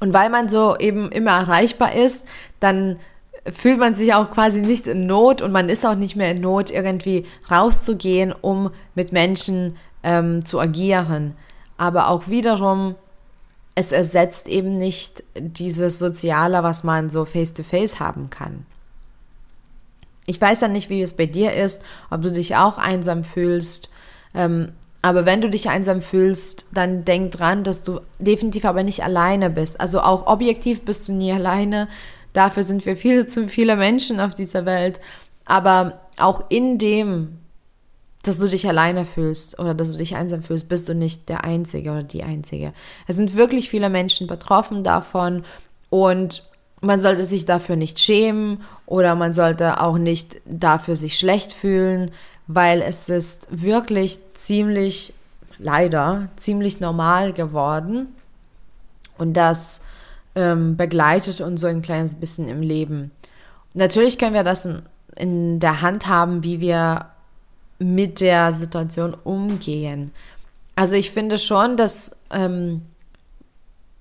Und 0.00 0.12
weil 0.12 0.30
man 0.30 0.48
so 0.48 0.76
eben 0.76 1.10
immer 1.10 1.32
erreichbar 1.32 1.94
ist, 1.94 2.26
dann 2.60 2.98
fühlt 3.52 3.78
man 3.78 3.94
sich 3.94 4.14
auch 4.14 4.30
quasi 4.30 4.60
nicht 4.60 4.86
in 4.86 5.06
Not 5.06 5.42
und 5.42 5.52
man 5.52 5.68
ist 5.68 5.86
auch 5.86 5.94
nicht 5.94 6.16
mehr 6.16 6.30
in 6.30 6.40
Not, 6.40 6.70
irgendwie 6.70 7.26
rauszugehen, 7.50 8.32
um 8.32 8.70
mit 8.94 9.12
Menschen 9.12 9.76
ähm, 10.02 10.44
zu 10.44 10.60
agieren. 10.60 11.34
Aber 11.76 12.08
auch 12.08 12.28
wiederum, 12.28 12.94
es 13.74 13.92
ersetzt 13.92 14.48
eben 14.48 14.78
nicht 14.78 15.22
dieses 15.34 15.98
Soziale, 15.98 16.62
was 16.62 16.82
man 16.82 17.10
so 17.10 17.24
face-to-face 17.24 17.96
-face 17.96 18.00
haben 18.00 18.30
kann. 18.30 18.64
Ich 20.26 20.40
weiß 20.40 20.62
ja 20.62 20.68
nicht, 20.68 20.90
wie 20.90 21.02
es 21.02 21.14
bei 21.14 21.26
dir 21.26 21.52
ist, 21.52 21.82
ob 22.10 22.22
du 22.22 22.32
dich 22.32 22.56
auch 22.56 22.78
einsam 22.78 23.22
fühlst. 23.22 23.90
Ähm, 24.34 24.72
aber 25.02 25.24
wenn 25.24 25.40
du 25.40 25.48
dich 25.48 25.68
einsam 25.68 26.02
fühlst, 26.02 26.66
dann 26.72 27.04
denk 27.04 27.32
dran, 27.32 27.62
dass 27.62 27.82
du 27.82 28.00
definitiv 28.18 28.64
aber 28.64 28.82
nicht 28.82 29.04
alleine 29.04 29.50
bist. 29.50 29.80
Also 29.80 30.00
auch 30.00 30.26
objektiv 30.26 30.84
bist 30.84 31.06
du 31.06 31.12
nie 31.12 31.32
alleine. 31.32 31.86
Dafür 32.36 32.64
sind 32.64 32.84
wir 32.84 32.96
viel 32.96 33.26
zu 33.26 33.48
viele 33.48 33.76
Menschen 33.76 34.20
auf 34.20 34.34
dieser 34.34 34.66
Welt. 34.66 35.00
Aber 35.46 36.00
auch 36.18 36.44
in 36.50 36.76
dem 36.76 37.38
dass 38.26 38.38
du 38.38 38.48
dich 38.48 38.66
alleine 38.66 39.04
fühlst 39.04 39.58
oder 39.58 39.72
dass 39.72 39.92
du 39.92 39.98
dich 39.98 40.16
einsam 40.16 40.42
fühlst, 40.42 40.68
bist 40.68 40.88
du 40.88 40.94
nicht 40.94 41.28
der 41.28 41.44
Einzige 41.44 41.92
oder 41.92 42.02
die 42.02 42.24
Einzige. 42.24 42.72
Es 43.06 43.14
sind 43.14 43.36
wirklich 43.36 43.70
viele 43.70 43.88
Menschen 43.88 44.26
betroffen 44.26 44.82
davon 44.82 45.44
und 45.90 46.42
man 46.80 46.98
sollte 46.98 47.24
sich 47.24 47.46
dafür 47.46 47.76
nicht 47.76 48.00
schämen 48.00 48.62
oder 48.84 49.14
man 49.14 49.32
sollte 49.32 49.80
auch 49.80 49.96
nicht 49.96 50.38
dafür 50.44 50.96
sich 50.96 51.18
schlecht 51.18 51.52
fühlen, 51.52 52.10
weil 52.48 52.82
es 52.82 53.08
ist 53.08 53.46
wirklich 53.50 54.18
ziemlich, 54.34 55.12
leider, 55.58 56.28
ziemlich 56.36 56.80
normal 56.80 57.32
geworden 57.32 58.08
und 59.18 59.34
das 59.34 59.82
ähm, 60.36 60.76
begleitet 60.76 61.40
uns 61.40 61.60
so 61.60 61.66
ein 61.66 61.82
kleines 61.82 62.14
bisschen 62.14 62.48
im 62.48 62.62
Leben. 62.62 63.10
Natürlich 63.74 64.18
können 64.18 64.34
wir 64.34 64.44
das 64.44 64.66
in, 64.66 64.82
in 65.16 65.60
der 65.60 65.80
Hand 65.80 66.06
haben, 66.06 66.44
wie 66.44 66.60
wir 66.60 67.06
mit 67.78 68.20
der 68.20 68.52
Situation 68.52 69.14
umgehen. 69.24 70.12
Also 70.76 70.94
ich 70.94 71.10
finde 71.10 71.38
schon, 71.38 71.76
dass 71.76 72.16
ähm, 72.30 72.82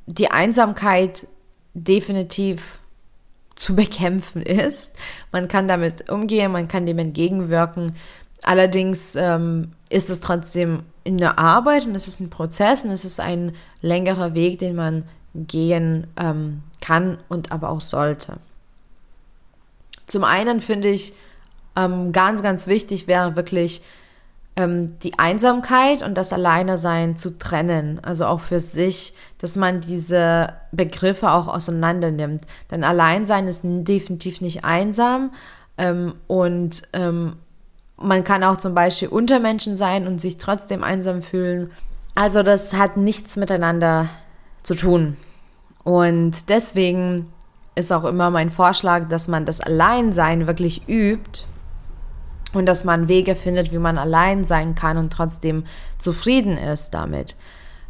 die 0.06 0.30
Einsamkeit 0.30 1.28
definitiv 1.74 2.80
zu 3.56 3.76
bekämpfen 3.76 4.42
ist. 4.42 4.94
Man 5.32 5.48
kann 5.48 5.68
damit 5.68 6.10
umgehen, 6.10 6.52
man 6.52 6.68
kann 6.68 6.86
dem 6.86 7.00
entgegenwirken. 7.00 7.96
Allerdings 8.44 9.16
ähm, 9.16 9.72
ist 9.90 10.10
es 10.10 10.20
trotzdem 10.20 10.84
in 11.04 11.18
der 11.18 11.40
Arbeit 11.40 11.86
und 11.86 11.96
es 11.96 12.08
ist 12.08 12.20
ein 12.20 12.30
Prozess 12.30 12.84
und 12.84 12.92
es 12.92 13.06
ist 13.06 13.20
ein 13.20 13.56
längerer 13.82 14.34
Weg, 14.34 14.60
den 14.60 14.76
man 14.76 15.04
gehen 15.36 16.08
ähm, 16.18 16.64
kann 16.82 17.18
und 17.30 17.52
aber 17.52 17.70
auch 17.70 17.82
sollte. 17.82 18.38
Zum 20.08 20.24
einen 20.24 20.62
finde 20.62 20.88
ich, 20.90 21.14
ähm, 21.76 22.12
ganz, 22.12 22.42
ganz 22.42 22.68
wichtig 22.68 23.08
wäre 23.08 23.36
wirklich 23.36 23.82
ähm, 24.56 24.98
die 25.00 25.20
Einsamkeit 25.20 26.02
und 26.02 26.16
das 26.16 26.32
Alleinesein 26.32 27.18
zu 27.18 27.38
trennen. 27.38 28.00
Also 28.04 28.26
auch 28.26 28.40
für 28.40 28.60
sich, 28.60 29.14
dass 29.40 29.56
man 29.56 29.82
diese 29.82 30.54
Begriffe 30.72 31.32
auch 31.32 31.48
auseinander 31.48 32.12
nimmt. 32.12 32.44
Denn 32.72 32.84
Alleinsein 32.84 33.48
ist 33.48 33.62
definitiv 33.64 34.42
nicht 34.42 34.64
einsam 34.64 35.32
ähm, 35.78 36.16
und 36.28 36.84
ähm, 36.94 37.38
man 37.98 38.24
kann 38.24 38.44
auch 38.44 38.58
zum 38.58 38.76
Beispiel 38.76 39.08
unter 39.08 39.40
Menschen 39.40 39.78
sein 39.78 40.06
und 40.08 40.20
sich 40.20 40.38
trotzdem 40.38 40.84
einsam 40.84 41.22
fühlen. 41.22 41.72
Also 42.14 42.44
das 42.44 42.74
hat 42.74 42.98
nichts 42.98 43.36
miteinander 43.36 44.10
zu 44.66 44.76
tun. 44.76 45.16
Und 45.84 46.50
deswegen 46.50 47.32
ist 47.76 47.92
auch 47.92 48.06
immer 48.06 48.30
mein 48.32 48.50
Vorschlag, 48.50 49.08
dass 49.10 49.28
man 49.28 49.46
das 49.46 49.62
Alleinsein 49.62 50.48
wirklich 50.48 50.90
übt 50.90 51.46
und 52.54 52.66
dass 52.66 52.84
man 52.84 53.08
Wege 53.08 53.36
findet, 53.36 53.72
wie 53.72 53.78
man 53.78 53.98
allein 53.98 54.46
sein 54.46 54.76
kann 54.76 54.98
und 54.98 55.14
trotzdem 55.14 55.66
zufrieden 56.00 56.58
ist 56.58 56.92
damit. 56.92 57.36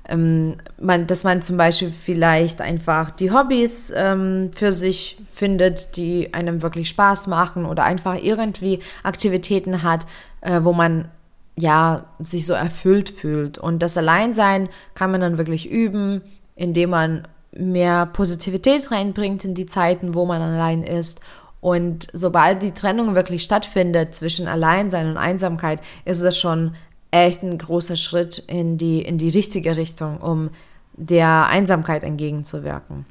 Ähm, 0.08 0.58
man, 0.79 1.08
dass 1.08 1.24
man 1.24 1.41
zum 1.41 1.58
Beispiel 1.58 1.91
vielleicht 1.91 2.62
einfach 2.62 3.12
die 3.12 3.32
Hobbys 3.32 3.94
ähm, 3.96 4.51
für 4.53 4.72
sich 4.72 5.17
findet, 5.32 5.96
die 5.98 6.34
einem 6.34 6.62
wirklich 6.62 6.89
Spaß 6.89 7.27
machen 7.27 7.65
oder 7.65 7.84
einfach 7.86 8.15
irgendwie 8.22 8.79
Aktivitäten 9.03 9.84
hat, 9.84 10.05
äh, 10.41 10.60
wo 10.63 10.74
man 10.74 11.10
ja 11.55 12.05
sich 12.20 12.46
so 12.46 12.53
erfüllt 12.53 13.10
fühlt. 13.10 13.58
Und 13.58 13.79
das 13.79 13.98
Alleinsein 13.98 14.70
kann 14.94 15.12
man 15.12 15.22
dann 15.22 15.38
wirklich 15.38 15.70
üben, 15.70 16.22
indem 16.55 16.91
man 16.91 17.27
mehr 17.51 18.05
Positivität 18.05 18.91
reinbringt 18.91 19.45
in 19.45 19.53
die 19.55 19.65
Zeiten, 19.65 20.13
wo 20.13 20.25
man 20.25 20.41
allein 20.41 20.83
ist 20.83 21.21
und 21.65 22.09
sobald 22.13 22.62
die 22.62 22.74
Trennung 22.74 23.15
wirklich 23.15 23.41
stattfindet 23.41 24.13
zwischen 24.13 24.47
Alleinsein 24.47 25.09
und 25.09 25.17
Einsamkeit, 25.17 25.81
ist 26.05 26.21
das 26.21 26.38
schon 26.38 26.75
echt 27.09 27.41
ein 27.41 27.57
großer 27.57 27.95
Schritt 27.95 28.38
in 28.38 28.77
die, 28.77 29.01
in 29.01 29.17
die 29.17 29.29
richtige 29.29 29.75
Richtung, 29.75 30.19
um 30.19 30.51
der 30.93 31.47
Einsamkeit 31.47 32.03
entgegenzuwirken. 32.03 33.07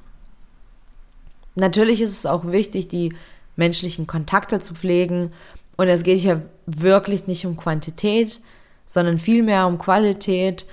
Natürlich 1.57 2.01
ist 2.01 2.13
es 2.13 2.27
auch 2.27 2.47
wichtig, 2.47 2.87
die 2.87 3.17
menschlichen 3.57 4.07
Kontakte 4.07 4.61
zu 4.61 4.75
pflegen. 4.75 5.33
Und 5.77 5.89
es 5.89 6.05
geht 6.05 6.21
hier 6.21 6.43
wirklich 6.67 7.27
nicht 7.27 7.47
um 7.47 7.57
Quantität, 7.57 8.41
sondern 8.87 9.19
vielmehr 9.19 9.67
um 9.67 9.79
Qualität. 9.79 10.65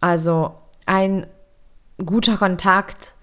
Also 0.00 0.54
ein 0.86 1.26
guter 2.04 2.36
Kontakt 2.36 3.14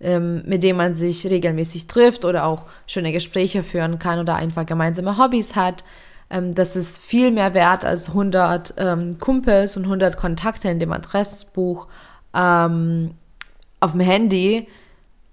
ähm, 0.00 0.42
mit 0.46 0.62
dem 0.62 0.76
man 0.76 0.94
sich 0.94 1.26
regelmäßig 1.26 1.86
trifft 1.86 2.24
oder 2.24 2.46
auch 2.46 2.62
schöne 2.86 3.12
Gespräche 3.12 3.62
führen 3.62 3.98
kann 3.98 4.18
oder 4.18 4.34
einfach 4.34 4.66
gemeinsame 4.66 5.18
Hobbys 5.18 5.56
hat. 5.56 5.84
Ähm, 6.30 6.54
das 6.54 6.74
ist 6.74 6.98
viel 6.98 7.30
mehr 7.30 7.54
wert 7.54 7.84
als 7.84 8.08
100 8.08 8.74
ähm, 8.78 9.18
Kumpels 9.18 9.76
und 9.76 9.84
100 9.84 10.16
Kontakte 10.16 10.70
in 10.70 10.80
dem 10.80 10.92
Adressbuch 10.92 11.86
ähm, 12.34 13.12
auf 13.80 13.92
dem 13.92 14.00
Handy, 14.00 14.68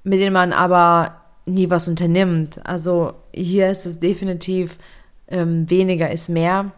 mit 0.04 0.20
denen 0.20 0.34
man 0.34 0.52
aber 0.52 1.22
nie 1.46 1.70
was 1.70 1.88
unternimmt. 1.88 2.60
Also 2.66 3.14
hier 3.34 3.70
ist 3.70 3.86
es 3.86 4.00
definitiv 4.00 4.78
ähm, 5.30 5.70
weniger 5.70 6.12
ist 6.12 6.28
mehr. 6.28 6.72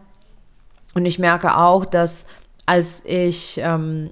Und 0.94 1.06
ich 1.06 1.18
merke 1.18 1.56
auch, 1.56 1.84
dass 1.84 2.26
als 2.66 3.04
ich 3.04 3.60
ähm, 3.62 4.10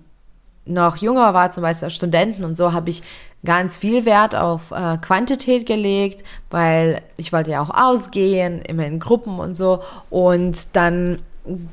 noch 0.68 0.96
jünger 0.96 1.34
war, 1.34 1.50
zum 1.50 1.62
Beispiel 1.62 1.86
als 1.86 1.94
Studenten 1.94 2.44
und 2.44 2.56
so, 2.56 2.72
habe 2.72 2.90
ich 2.90 3.02
ganz 3.44 3.76
viel 3.76 4.04
Wert 4.04 4.34
auf 4.34 4.70
äh, 4.70 4.98
Quantität 4.98 5.66
gelegt, 5.66 6.24
weil 6.50 7.02
ich 7.16 7.32
wollte 7.32 7.52
ja 7.52 7.62
auch 7.62 7.70
ausgehen, 7.70 8.60
immer 8.62 8.86
in 8.86 8.98
Gruppen 8.98 9.38
und 9.38 9.54
so. 9.54 9.82
Und 10.10 10.76
dann 10.76 11.20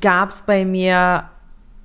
gab 0.00 0.30
es 0.30 0.42
bei 0.42 0.64
mir 0.64 1.24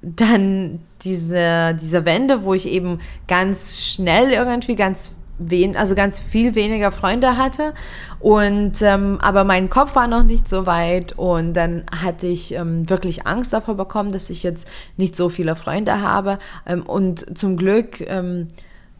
dann 0.01 0.79
diese, 1.03 1.77
diese 1.79 2.05
Wende, 2.05 2.43
wo 2.43 2.53
ich 2.53 2.67
eben 2.67 2.99
ganz 3.27 3.81
schnell 3.81 4.31
irgendwie 4.31 4.75
ganz 4.75 5.15
wen, 5.49 5.75
also 5.75 5.95
ganz 5.95 6.19
viel 6.19 6.55
weniger 6.55 6.91
Freunde 6.91 7.37
hatte. 7.37 7.73
Und 8.19 8.81
ähm, 8.81 9.19
aber 9.21 9.43
mein 9.43 9.69
Kopf 9.69 9.95
war 9.95 10.07
noch 10.07 10.23
nicht 10.23 10.47
so 10.47 10.65
weit 10.65 11.13
und 11.17 11.53
dann 11.53 11.83
hatte 12.03 12.27
ich 12.27 12.53
ähm, 12.53 12.89
wirklich 12.89 13.25
Angst 13.25 13.53
davor 13.53 13.75
bekommen, 13.75 14.11
dass 14.11 14.29
ich 14.29 14.43
jetzt 14.43 14.69
nicht 14.97 15.15
so 15.15 15.29
viele 15.29 15.55
Freunde 15.55 16.01
habe. 16.01 16.39
Ähm, 16.65 16.83
und 16.83 17.37
zum 17.37 17.57
Glück 17.57 18.01
ähm, 18.01 18.47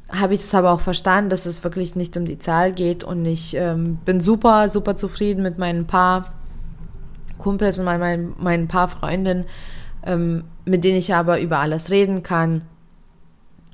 habe 0.10 0.34
ich 0.34 0.42
das 0.42 0.54
aber 0.56 0.72
auch 0.72 0.82
verstanden, 0.82 1.30
dass 1.30 1.46
es 1.46 1.64
wirklich 1.64 1.96
nicht 1.96 2.18
um 2.18 2.26
die 2.26 2.40
Zahl 2.40 2.74
geht 2.74 3.04
und 3.04 3.26
ich 3.26 3.56
ähm, 3.56 3.98
bin 4.04 4.20
super, 4.20 4.70
super 4.70 4.96
zufrieden 4.96 5.42
mit 5.42 5.58
meinen 5.58 5.88
paar 5.88 6.34
Kumpels 7.38 7.80
und 7.80 7.86
meinen, 7.86 8.34
meinen 8.38 8.68
paar 8.68 8.88
Freundinnen, 8.88 9.46
ähm, 10.06 10.44
mit 10.66 10.84
denen 10.84 10.98
ich 10.98 11.14
aber 11.14 11.40
über 11.40 11.60
alles 11.60 11.90
reden 11.92 12.24
kann 12.24 12.64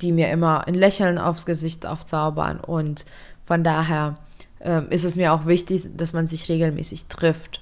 die 0.02 0.12
mir 0.12 0.30
immer 0.30 0.68
ein 0.68 0.74
Lächeln 0.74 1.18
aufs 1.18 1.46
Gesicht 1.46 1.86
aufzaubern. 1.86 2.60
Und 2.60 3.06
von 3.46 3.64
daher 3.64 4.18
äh, 4.60 4.82
ist 4.90 5.04
es 5.04 5.16
mir 5.16 5.34
auch 5.34 5.46
wichtig, 5.46 5.96
dass 5.96 6.14
man 6.14 6.28
sich 6.28 6.50
regelmäßig 6.50 7.06
trifft. 7.08 7.62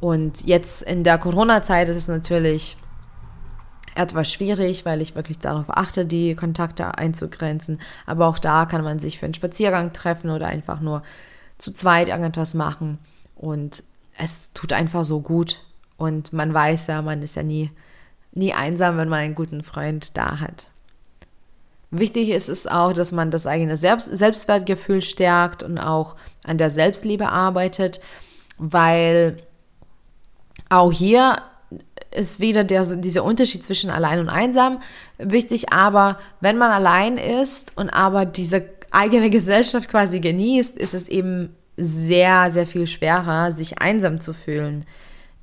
Und 0.00 0.44
jetzt 0.44 0.82
in 0.82 1.04
der 1.04 1.18
Corona-Zeit 1.18 1.88
ist 1.88 1.96
es 1.96 2.08
natürlich 2.08 2.76
etwas 3.94 4.32
schwierig, 4.32 4.84
weil 4.84 5.00
ich 5.00 5.14
wirklich 5.14 5.38
darauf 5.38 5.66
achte, 5.68 6.06
die 6.06 6.34
Kontakte 6.34 6.98
einzugrenzen. 6.98 7.80
Aber 8.06 8.26
auch 8.26 8.38
da 8.38 8.66
kann 8.66 8.82
man 8.82 8.98
sich 8.98 9.18
für 9.18 9.26
einen 9.26 9.34
Spaziergang 9.34 9.92
treffen 9.92 10.30
oder 10.30 10.46
einfach 10.46 10.80
nur 10.80 11.02
zu 11.58 11.72
zweit 11.72 12.08
irgendetwas 12.08 12.54
machen. 12.54 12.98
Und 13.36 13.84
es 14.18 14.52
tut 14.52 14.72
einfach 14.72 15.04
so 15.04 15.20
gut. 15.20 15.60
Und 15.96 16.32
man 16.32 16.52
weiß 16.52 16.88
ja, 16.88 17.02
man 17.02 17.22
ist 17.22 17.36
ja 17.36 17.42
nie, 17.42 17.70
nie 18.32 18.52
einsam, 18.52 18.96
wenn 18.96 19.08
man 19.08 19.20
einen 19.20 19.34
guten 19.34 19.62
Freund 19.62 20.16
da 20.16 20.40
hat. 20.40 20.71
Wichtig 21.94 22.30
ist 22.30 22.48
es 22.48 22.66
auch, 22.66 22.94
dass 22.94 23.12
man 23.12 23.30
das 23.30 23.46
eigene 23.46 23.76
Selbst 23.76 24.06
Selbstwertgefühl 24.16 25.02
stärkt 25.02 25.62
und 25.62 25.76
auch 25.76 26.16
an 26.42 26.56
der 26.56 26.70
Selbstliebe 26.70 27.28
arbeitet, 27.28 28.00
weil 28.56 29.42
auch 30.70 30.90
hier 30.90 31.42
ist 32.10 32.40
wieder 32.40 32.64
der, 32.64 32.82
dieser 32.96 33.24
Unterschied 33.24 33.62
zwischen 33.62 33.90
allein 33.90 34.20
und 34.20 34.30
einsam 34.30 34.80
wichtig, 35.18 35.70
aber 35.70 36.18
wenn 36.40 36.56
man 36.56 36.70
allein 36.70 37.18
ist 37.18 37.76
und 37.76 37.90
aber 37.90 38.24
diese 38.24 38.64
eigene 38.90 39.28
Gesellschaft 39.28 39.90
quasi 39.90 40.18
genießt, 40.20 40.78
ist 40.78 40.94
es 40.94 41.08
eben 41.08 41.54
sehr, 41.76 42.50
sehr 42.50 42.66
viel 42.66 42.86
schwerer, 42.86 43.52
sich 43.52 43.80
einsam 43.80 44.18
zu 44.18 44.32
fühlen. 44.32 44.86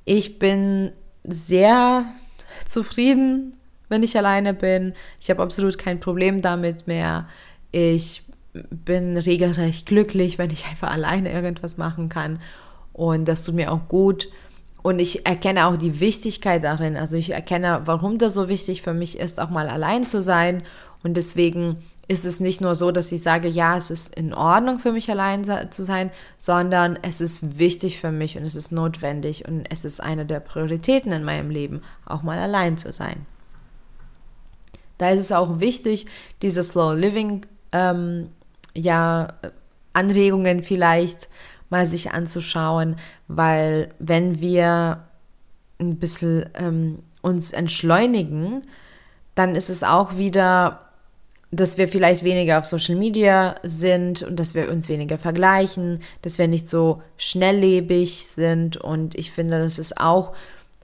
Ich 0.04 0.40
bin 0.40 0.92
sehr 1.22 2.06
zufrieden 2.66 3.59
wenn 3.90 4.02
ich 4.02 4.16
alleine 4.16 4.54
bin. 4.54 4.94
Ich 5.20 5.28
habe 5.28 5.42
absolut 5.42 5.76
kein 5.76 6.00
Problem 6.00 6.40
damit 6.40 6.86
mehr. 6.86 7.26
Ich 7.70 8.22
bin 8.52 9.18
regelrecht 9.18 9.84
glücklich, 9.84 10.38
wenn 10.38 10.50
ich 10.50 10.66
einfach 10.66 10.90
alleine 10.90 11.30
irgendwas 11.30 11.76
machen 11.76 12.08
kann. 12.08 12.40
Und 12.94 13.28
das 13.28 13.44
tut 13.44 13.54
mir 13.54 13.70
auch 13.70 13.88
gut. 13.88 14.28
Und 14.82 14.98
ich 14.98 15.26
erkenne 15.26 15.66
auch 15.66 15.76
die 15.76 16.00
Wichtigkeit 16.00 16.64
darin. 16.64 16.96
Also 16.96 17.16
ich 17.16 17.30
erkenne, 17.30 17.82
warum 17.84 18.16
das 18.16 18.32
so 18.32 18.48
wichtig 18.48 18.80
für 18.80 18.94
mich 18.94 19.18
ist, 19.18 19.38
auch 19.38 19.50
mal 19.50 19.68
allein 19.68 20.06
zu 20.06 20.22
sein. 20.22 20.62
Und 21.02 21.16
deswegen 21.16 21.76
ist 22.08 22.24
es 22.24 22.40
nicht 22.40 22.60
nur 22.60 22.74
so, 22.74 22.90
dass 22.90 23.12
ich 23.12 23.22
sage, 23.22 23.46
ja, 23.46 23.76
es 23.76 23.90
ist 23.90 24.16
in 24.16 24.34
Ordnung 24.34 24.80
für 24.80 24.90
mich 24.90 25.08
allein 25.10 25.44
zu 25.70 25.84
sein, 25.84 26.10
sondern 26.38 26.98
es 27.02 27.20
ist 27.20 27.58
wichtig 27.58 28.00
für 28.00 28.10
mich 28.10 28.36
und 28.36 28.44
es 28.44 28.56
ist 28.56 28.72
notwendig 28.72 29.46
und 29.46 29.64
es 29.70 29.84
ist 29.84 30.00
eine 30.00 30.26
der 30.26 30.40
Prioritäten 30.40 31.12
in 31.12 31.22
meinem 31.22 31.50
Leben, 31.50 31.82
auch 32.06 32.22
mal 32.22 32.38
allein 32.38 32.76
zu 32.76 32.92
sein. 32.92 33.26
Da 35.00 35.08
ist 35.08 35.20
es 35.20 35.32
auch 35.32 35.60
wichtig, 35.60 36.04
diese 36.42 36.62
Slow 36.62 36.94
Living, 36.94 37.46
ähm, 37.72 38.28
ja, 38.74 39.28
Anregungen 39.94 40.62
vielleicht 40.62 41.30
mal 41.70 41.86
sich 41.86 42.12
anzuschauen, 42.12 42.96
weil 43.26 43.94
wenn 43.98 44.40
wir 44.40 45.04
ein 45.78 45.96
bisschen 45.96 46.50
ähm, 46.52 46.98
uns 47.22 47.52
entschleunigen, 47.52 48.60
dann 49.34 49.56
ist 49.56 49.70
es 49.70 49.84
auch 49.84 50.18
wieder, 50.18 50.90
dass 51.50 51.78
wir 51.78 51.88
vielleicht 51.88 52.22
weniger 52.22 52.58
auf 52.58 52.66
Social 52.66 52.96
Media 52.96 53.56
sind 53.62 54.22
und 54.22 54.38
dass 54.38 54.54
wir 54.54 54.70
uns 54.70 54.90
weniger 54.90 55.16
vergleichen, 55.16 56.02
dass 56.20 56.36
wir 56.36 56.46
nicht 56.46 56.68
so 56.68 57.02
schnelllebig 57.16 58.26
sind. 58.26 58.76
Und 58.76 59.14
ich 59.14 59.30
finde, 59.30 59.60
das 59.60 59.78
ist 59.78 59.98
auch 59.98 60.34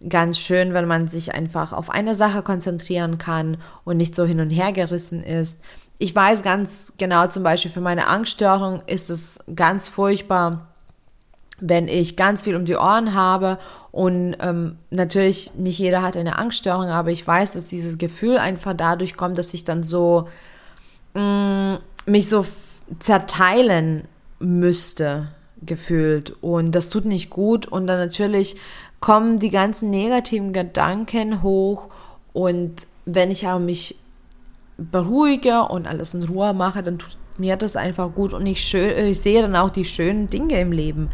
ganz 0.09 0.39
schön, 0.39 0.75
wenn 0.75 0.87
man 0.87 1.09
sich 1.09 1.35
einfach 1.35 1.73
auf 1.73 1.91
eine 1.91 2.15
Sache 2.15 2.43
konzentrieren 2.43 3.19
kann 3.19 3.57
und 3.85 3.97
nicht 3.97 4.15
so 4.15 4.25
hin 4.25 4.41
und 4.41 4.51
her 4.51 4.73
gerissen 4.73 5.23
ist. 5.23 5.63
Ich 5.99 6.15
weiß 6.15 6.43
ganz 6.43 6.93
genau, 6.99 7.27
zum 7.29 7.43
Beispiel 7.43 7.71
für 7.71 7.81
meine 7.81 8.07
Angststörung 8.07 8.83
ist 8.87 9.09
es 9.09 9.41
ganz 9.55 9.89
furchtbar, 9.89 10.69
wenn 11.59 11.89
ich 11.89 12.17
ganz 12.17 12.43
viel 12.43 12.55
um 12.55 12.67
die 12.67 12.77
Ohren 12.77 13.15
habe 13.15 13.59
und 13.93 14.37
ähm, 14.41 14.77
natürlich 14.91 15.53
nicht 15.55 15.79
jeder 15.79 16.03
hat 16.03 16.19
eine 16.19 16.39
Angststörung, 16.39 16.89
aber 16.89 17.11
ich 17.11 17.27
weiß, 17.27 17.53
dass 17.53 17.67
dieses 17.67 17.97
Gefühl 17.97 18.37
einfach 18.37 18.75
dadurch 18.77 19.17
kommt, 19.17 19.39
dass 19.39 19.55
ich 19.55 19.65
dann 19.65 19.83
so 19.83 20.29
mh, 21.15 21.79
mm, 21.79 22.11
mich 22.11 22.29
so 22.29 22.45
zerteilen 22.99 24.07
müsste 24.39 25.29
gefühlt 25.65 26.35
und 26.43 26.73
das 26.73 26.91
tut 26.91 27.07
nicht 27.07 27.31
gut 27.31 27.65
und 27.65 27.87
dann 27.87 27.99
natürlich 27.99 28.57
kommen 29.07 29.39
die 29.39 29.51
ganzen 29.51 29.91
negativen 29.91 30.53
Gedanken 30.53 31.45
hoch 31.45 31.91
und 32.33 32.89
wenn 33.05 33.31
ich 33.31 33.47
aber 33.47 33.61
mich 33.61 33.95
beruhige 34.79 35.63
und 35.63 35.87
alles 35.87 36.15
in 36.15 36.25
Ruhe 36.25 36.53
mache, 36.53 36.83
dann 36.83 36.99
tut 36.99 37.17
mir 37.39 37.57
das 37.57 37.77
einfach 37.77 38.13
gut 38.13 38.33
und 38.33 38.45
ich, 38.47 38.65
schön, 38.65 39.07
ich 39.07 39.21
sehe 39.21 39.43
dann 39.43 39.55
auch 39.55 39.71
die 39.71 39.85
schönen 39.85 40.29
Dinge 40.29 40.59
im 40.59 40.73
Leben 40.73 41.11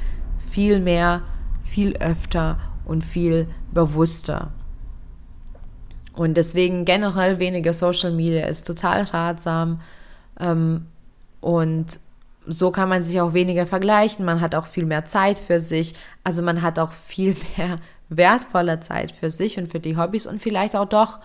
viel 0.50 0.80
mehr, 0.80 1.20
viel 1.64 1.94
öfter 1.98 2.58
und 2.86 3.04
viel 3.04 3.46
bewusster. 3.72 4.52
Und 6.14 6.38
deswegen 6.38 6.86
generell 6.86 7.40
weniger 7.40 7.74
Social 7.74 8.12
Media 8.12 8.46
ist 8.46 8.66
total 8.66 9.02
ratsam. 9.02 9.82
Ähm, 10.40 10.86
und 11.42 12.00
so 12.46 12.70
kann 12.70 12.88
man 12.88 13.02
sich 13.02 13.20
auch 13.20 13.34
weniger 13.34 13.66
vergleichen, 13.66 14.24
man 14.24 14.40
hat 14.40 14.54
auch 14.54 14.66
viel 14.66 14.86
mehr 14.86 15.06
Zeit 15.06 15.38
für 15.38 15.60
sich, 15.60 15.94
also 16.24 16.42
man 16.42 16.62
hat 16.62 16.78
auch 16.78 16.92
viel 17.06 17.36
mehr 17.56 17.78
wertvolle 18.08 18.80
Zeit 18.80 19.12
für 19.12 19.30
sich 19.30 19.58
und 19.58 19.70
für 19.70 19.80
die 19.80 19.96
Hobbys 19.96 20.26
und 20.26 20.42
vielleicht 20.42 20.76
auch 20.76 20.88
doch 20.88 21.18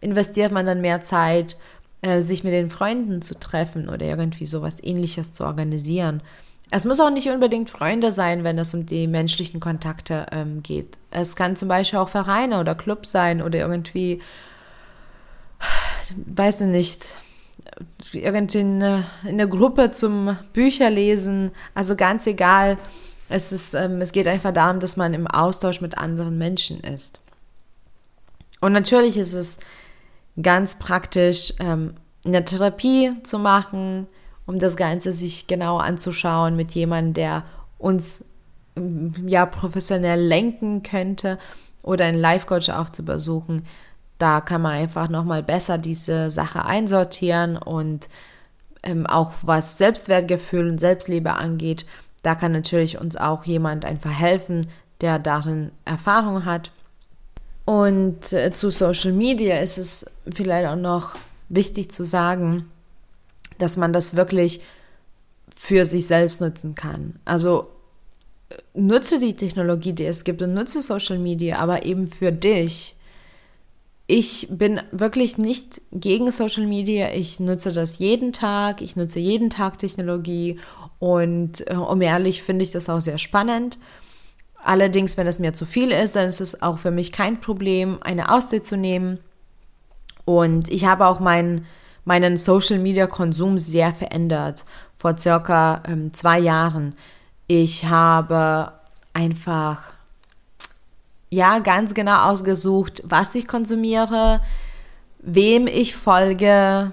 investiert 0.00 0.52
man 0.52 0.66
dann 0.66 0.80
mehr 0.80 1.02
Zeit, 1.02 1.56
äh, 2.02 2.22
sich 2.22 2.44
mit 2.44 2.52
den 2.52 2.70
Freunden 2.70 3.20
zu 3.20 3.38
treffen 3.38 3.88
oder 3.88 4.06
irgendwie 4.06 4.46
sowas 4.46 4.78
ähnliches 4.82 5.34
zu 5.34 5.44
organisieren. 5.44 6.22
Es 6.70 6.84
muss 6.84 7.00
auch 7.00 7.10
nicht 7.10 7.28
unbedingt 7.28 7.68
Freunde 7.68 8.12
sein, 8.12 8.44
wenn 8.44 8.58
es 8.58 8.72
um 8.74 8.86
die 8.86 9.06
menschlichen 9.06 9.60
Kontakte 9.60 10.26
ähm, 10.30 10.62
geht. 10.62 10.98
Es 11.10 11.34
kann 11.34 11.56
zum 11.56 11.68
Beispiel 11.68 11.98
auch 11.98 12.08
Vereine 12.08 12.60
oder 12.60 12.76
Clubs 12.76 13.10
sein 13.10 13.42
oder 13.42 13.58
irgendwie, 13.58 14.22
weiß 16.26 16.62
ich 16.62 16.68
nicht, 16.68 17.06
irgendwie 18.12 18.60
eine, 18.60 19.06
eine 19.24 19.48
Gruppe 19.48 19.92
zum 19.92 20.36
Bücherlesen, 20.52 21.50
also 21.74 21.96
ganz 21.96 22.26
egal. 22.26 22.78
Es, 23.28 23.52
ist, 23.52 23.74
ähm, 23.74 24.00
es 24.00 24.12
geht 24.12 24.26
einfach 24.26 24.52
darum, 24.52 24.80
dass 24.80 24.96
man 24.96 25.14
im 25.14 25.26
Austausch 25.26 25.80
mit 25.80 25.98
anderen 25.98 26.36
Menschen 26.38 26.80
ist. 26.80 27.20
Und 28.60 28.72
natürlich 28.72 29.16
ist 29.16 29.34
es 29.34 29.60
ganz 30.40 30.78
praktisch, 30.78 31.54
ähm, 31.60 31.94
eine 32.24 32.44
Therapie 32.44 33.12
zu 33.22 33.38
machen, 33.38 34.06
um 34.46 34.58
das 34.58 34.76
Ganze 34.76 35.12
sich 35.12 35.46
genau 35.46 35.78
anzuschauen 35.78 36.56
mit 36.56 36.72
jemandem, 36.72 37.14
der 37.14 37.44
uns 37.78 38.24
ähm, 38.76 39.14
ja 39.26 39.46
professionell 39.46 40.20
lenken 40.20 40.82
könnte 40.82 41.38
oder 41.82 42.04
einen 42.04 42.18
Life-Coach 42.18 42.68
aufzubesuchen. 42.70 43.64
Da 44.20 44.42
kann 44.42 44.60
man 44.60 44.72
einfach 44.72 45.08
nochmal 45.08 45.42
besser 45.42 45.78
diese 45.78 46.28
Sache 46.28 46.66
einsortieren 46.66 47.56
und 47.56 48.10
ähm, 48.82 49.06
auch 49.06 49.32
was 49.40 49.78
Selbstwertgefühl 49.78 50.68
und 50.68 50.78
Selbstliebe 50.78 51.32
angeht, 51.32 51.86
da 52.22 52.34
kann 52.34 52.52
natürlich 52.52 52.98
uns 52.98 53.16
auch 53.16 53.44
jemand 53.44 53.86
einfach 53.86 54.10
helfen, 54.10 54.68
der 55.00 55.18
darin 55.18 55.72
Erfahrung 55.86 56.44
hat. 56.44 56.70
Und 57.64 58.34
äh, 58.34 58.52
zu 58.52 58.70
Social 58.70 59.12
Media 59.12 59.58
ist 59.60 59.78
es 59.78 60.14
vielleicht 60.30 60.68
auch 60.68 60.76
noch 60.76 61.14
wichtig 61.48 61.90
zu 61.90 62.04
sagen, 62.04 62.70
dass 63.56 63.78
man 63.78 63.94
das 63.94 64.16
wirklich 64.16 64.60
für 65.56 65.86
sich 65.86 66.06
selbst 66.06 66.42
nutzen 66.42 66.74
kann. 66.74 67.20
Also 67.24 67.68
äh, 68.50 68.56
nutze 68.74 69.18
die 69.18 69.34
Technologie, 69.34 69.94
die 69.94 70.04
es 70.04 70.24
gibt 70.24 70.42
und 70.42 70.52
nutze 70.52 70.82
Social 70.82 71.18
Media, 71.18 71.58
aber 71.58 71.86
eben 71.86 72.06
für 72.06 72.32
dich 72.32 72.96
ich 74.10 74.48
bin 74.50 74.80
wirklich 74.90 75.38
nicht 75.38 75.82
gegen 75.92 76.32
Social 76.32 76.66
Media. 76.66 77.12
Ich 77.12 77.38
nutze 77.38 77.72
das 77.72 78.00
jeden 78.00 78.32
Tag. 78.32 78.82
Ich 78.82 78.96
nutze 78.96 79.20
jeden 79.20 79.50
Tag 79.50 79.78
Technologie. 79.78 80.58
Und 80.98 81.64
äh, 81.70 81.76
um 81.76 82.02
ehrlich 82.02 82.42
finde 82.42 82.64
ich 82.64 82.72
das 82.72 82.88
auch 82.88 83.00
sehr 83.00 83.18
spannend. 83.18 83.78
Allerdings, 84.64 85.16
wenn 85.16 85.28
es 85.28 85.38
mir 85.38 85.54
zu 85.54 85.64
viel 85.64 85.92
ist, 85.92 86.16
dann 86.16 86.26
ist 86.26 86.40
es 86.40 86.60
auch 86.60 86.78
für 86.78 86.90
mich 86.90 87.12
kein 87.12 87.40
Problem, 87.40 87.98
eine 88.00 88.34
Auszeit 88.34 88.66
zu 88.66 88.76
nehmen. 88.76 89.20
Und 90.24 90.68
ich 90.68 90.86
habe 90.86 91.06
auch 91.06 91.20
meinen, 91.20 91.66
meinen 92.04 92.36
Social 92.36 92.80
Media 92.80 93.06
Konsum 93.06 93.58
sehr 93.58 93.94
verändert. 93.94 94.64
vor 94.96 95.18
circa 95.18 95.84
ähm, 95.86 96.12
zwei 96.14 96.40
Jahren. 96.40 96.96
Ich 97.46 97.86
habe 97.86 98.72
einfach 99.14 99.99
ja 101.30 101.60
ganz 101.60 101.94
genau 101.94 102.30
ausgesucht, 102.30 103.02
was 103.06 103.34
ich 103.34 103.46
konsumiere, 103.46 104.40
wem 105.20 105.66
ich 105.66 105.96
folge, 105.96 106.92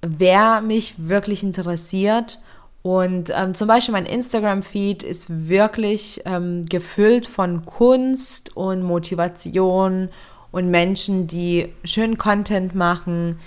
wer 0.00 0.60
mich 0.60 0.94
wirklich 0.96 1.42
interessiert. 1.42 2.40
Und 2.82 3.30
ähm, 3.34 3.54
zum 3.54 3.68
Beispiel 3.68 3.92
mein 3.92 4.06
Instagram-Feed 4.06 5.02
ist 5.02 5.48
wirklich 5.48 6.22
ähm, 6.24 6.64
gefüllt 6.66 7.26
von 7.26 7.66
Kunst 7.66 8.56
und 8.56 8.82
Motivation 8.82 10.08
und 10.50 10.70
Menschen, 10.70 11.26
die 11.26 11.74
schön 11.84 12.16
Content 12.16 12.74
machen. 12.74 13.38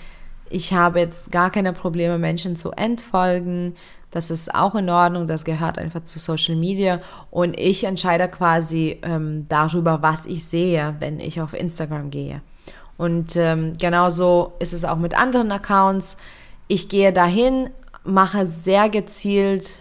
Ich 0.50 0.74
habe 0.74 1.00
jetzt 1.00 1.32
gar 1.32 1.50
keine 1.50 1.72
Probleme, 1.72 2.18
Menschen 2.18 2.56
zu 2.56 2.70
entfolgen. 2.72 3.74
Das 4.12 4.30
ist 4.30 4.54
auch 4.54 4.74
in 4.74 4.90
Ordnung, 4.90 5.26
das 5.26 5.44
gehört 5.44 5.78
einfach 5.78 6.04
zu 6.04 6.18
Social 6.18 6.54
Media. 6.54 7.00
Und 7.30 7.58
ich 7.58 7.84
entscheide 7.84 8.28
quasi 8.28 9.00
ähm, 9.02 9.46
darüber, 9.48 10.02
was 10.02 10.26
ich 10.26 10.44
sehe, 10.44 10.94
wenn 10.98 11.18
ich 11.18 11.40
auf 11.40 11.54
Instagram 11.54 12.10
gehe. 12.10 12.42
Und 12.98 13.36
ähm, 13.36 13.72
genauso 13.78 14.52
ist 14.58 14.74
es 14.74 14.84
auch 14.84 14.98
mit 14.98 15.18
anderen 15.18 15.50
Accounts. 15.50 16.18
Ich 16.68 16.90
gehe 16.90 17.10
dahin, 17.12 17.70
mache 18.04 18.46
sehr 18.46 18.90
gezielt, 18.90 19.80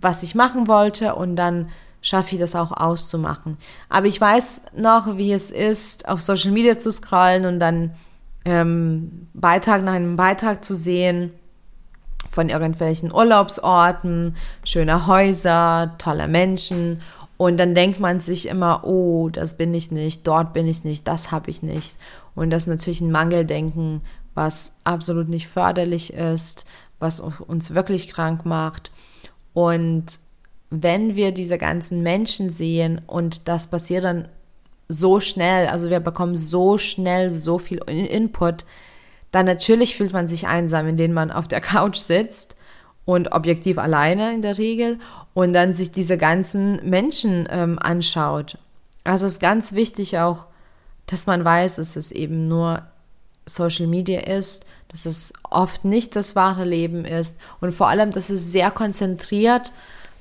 was 0.00 0.22
ich 0.22 0.34
machen 0.34 0.68
wollte 0.68 1.14
und 1.14 1.36
dann 1.36 1.68
schaffe 2.00 2.34
ich 2.34 2.40
das 2.40 2.56
auch 2.56 2.72
auszumachen. 2.72 3.58
Aber 3.90 4.06
ich 4.06 4.18
weiß 4.18 4.66
noch, 4.76 5.18
wie 5.18 5.32
es 5.32 5.50
ist, 5.50 6.08
auf 6.08 6.22
Social 6.22 6.52
Media 6.52 6.78
zu 6.78 6.90
scrollen 6.90 7.44
und 7.44 7.60
dann 7.60 7.94
ähm, 8.46 9.28
Beitrag 9.34 9.82
nach 9.82 9.92
einem 9.92 10.16
Beitrag 10.16 10.64
zu 10.64 10.74
sehen 10.74 11.32
von 12.30 12.48
irgendwelchen 12.48 13.12
Urlaubsorten, 13.12 14.36
schöner 14.64 15.06
Häuser, 15.06 15.94
toller 15.98 16.28
Menschen. 16.28 17.00
Und 17.36 17.58
dann 17.58 17.74
denkt 17.74 18.00
man 18.00 18.20
sich 18.20 18.48
immer, 18.48 18.84
oh, 18.84 19.28
das 19.28 19.56
bin 19.56 19.74
ich 19.74 19.90
nicht, 19.90 20.26
dort 20.26 20.52
bin 20.52 20.66
ich 20.66 20.84
nicht, 20.84 21.06
das 21.06 21.30
habe 21.30 21.50
ich 21.50 21.62
nicht. 21.62 21.96
Und 22.34 22.50
das 22.50 22.64
ist 22.64 22.68
natürlich 22.68 23.00
ein 23.00 23.10
Mangeldenken, 23.10 24.02
was 24.34 24.74
absolut 24.84 25.28
nicht 25.28 25.48
förderlich 25.48 26.12
ist, 26.12 26.66
was 26.98 27.20
uns 27.20 27.74
wirklich 27.74 28.12
krank 28.12 28.44
macht. 28.46 28.90
Und 29.52 30.18
wenn 30.70 31.16
wir 31.16 31.32
diese 31.32 31.58
ganzen 31.58 32.02
Menschen 32.02 32.50
sehen 32.50 33.00
und 33.06 33.48
das 33.48 33.70
passiert 33.70 34.04
dann 34.04 34.28
so 34.88 35.20
schnell, 35.20 35.68
also 35.68 35.90
wir 35.90 36.00
bekommen 36.00 36.36
so 36.36 36.78
schnell 36.78 37.32
so 37.32 37.58
viel 37.58 37.78
Input, 37.78 38.64
dann 39.32 39.46
natürlich 39.46 39.96
fühlt 39.96 40.12
man 40.12 40.28
sich 40.28 40.46
einsam, 40.46 40.86
indem 40.88 41.12
man 41.12 41.30
auf 41.30 41.48
der 41.48 41.60
Couch 41.60 41.98
sitzt 41.98 42.56
und 43.04 43.32
objektiv 43.32 43.78
alleine 43.78 44.34
in 44.34 44.42
der 44.42 44.58
Regel 44.58 44.98
und 45.34 45.52
dann 45.52 45.74
sich 45.74 45.92
diese 45.92 46.18
ganzen 46.18 46.88
Menschen 46.88 47.48
ähm, 47.50 47.78
anschaut. 47.78 48.58
Also 49.04 49.26
ist 49.26 49.40
ganz 49.40 49.72
wichtig 49.72 50.18
auch, 50.18 50.46
dass 51.06 51.26
man 51.26 51.44
weiß, 51.44 51.76
dass 51.76 51.96
es 51.96 52.10
eben 52.10 52.48
nur 52.48 52.82
Social 53.46 53.86
Media 53.86 54.20
ist, 54.20 54.66
dass 54.88 55.06
es 55.06 55.32
oft 55.48 55.84
nicht 55.84 56.16
das 56.16 56.34
wahre 56.34 56.64
Leben 56.64 57.04
ist 57.04 57.38
und 57.60 57.72
vor 57.72 57.88
allem, 57.88 58.10
dass 58.10 58.30
es 58.30 58.50
sehr 58.50 58.70
konzentriert, 58.70 59.72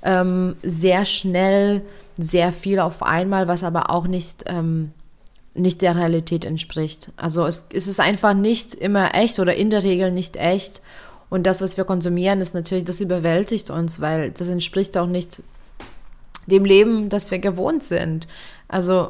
ähm, 0.04 0.56
sehr 0.62 1.06
schnell, 1.06 1.82
sehr 2.18 2.54
viel 2.54 2.80
auf 2.80 3.02
einmal, 3.02 3.48
was 3.48 3.64
aber 3.64 3.90
auch 3.90 4.08
nicht, 4.08 4.44
ähm, 4.46 4.92
nicht 5.56 5.82
der 5.82 5.96
Realität 5.96 6.46
entspricht. 6.46 7.12
Also 7.18 7.46
es, 7.46 7.68
es 7.74 7.88
ist 7.88 8.00
einfach 8.00 8.34
nicht 8.34 8.74
immer 8.74 9.16
echt 9.16 9.40
oder 9.40 9.56
in 9.56 9.70
der 9.70 9.84
Regel 9.84 10.12
nicht 10.12 10.36
echt. 10.36 10.82
Und 11.30 11.48
das, 11.48 11.62
was 11.62 11.78
wir 11.78 11.86
konsumieren, 11.86 12.42
ist 12.42 12.54
natürlich, 12.54 12.84
das 12.84 13.02
überwältigt 13.02 13.70
uns, 13.70 14.00
weil 14.00 14.32
das 14.32 14.50
entspricht 14.50 14.98
auch 14.98 15.08
nicht 15.08 15.42
dem 16.46 16.66
Leben, 16.66 17.10
das 17.10 17.32
wir 17.32 17.40
gewohnt 17.40 17.84
sind. 17.84 18.28
Also 18.68 19.10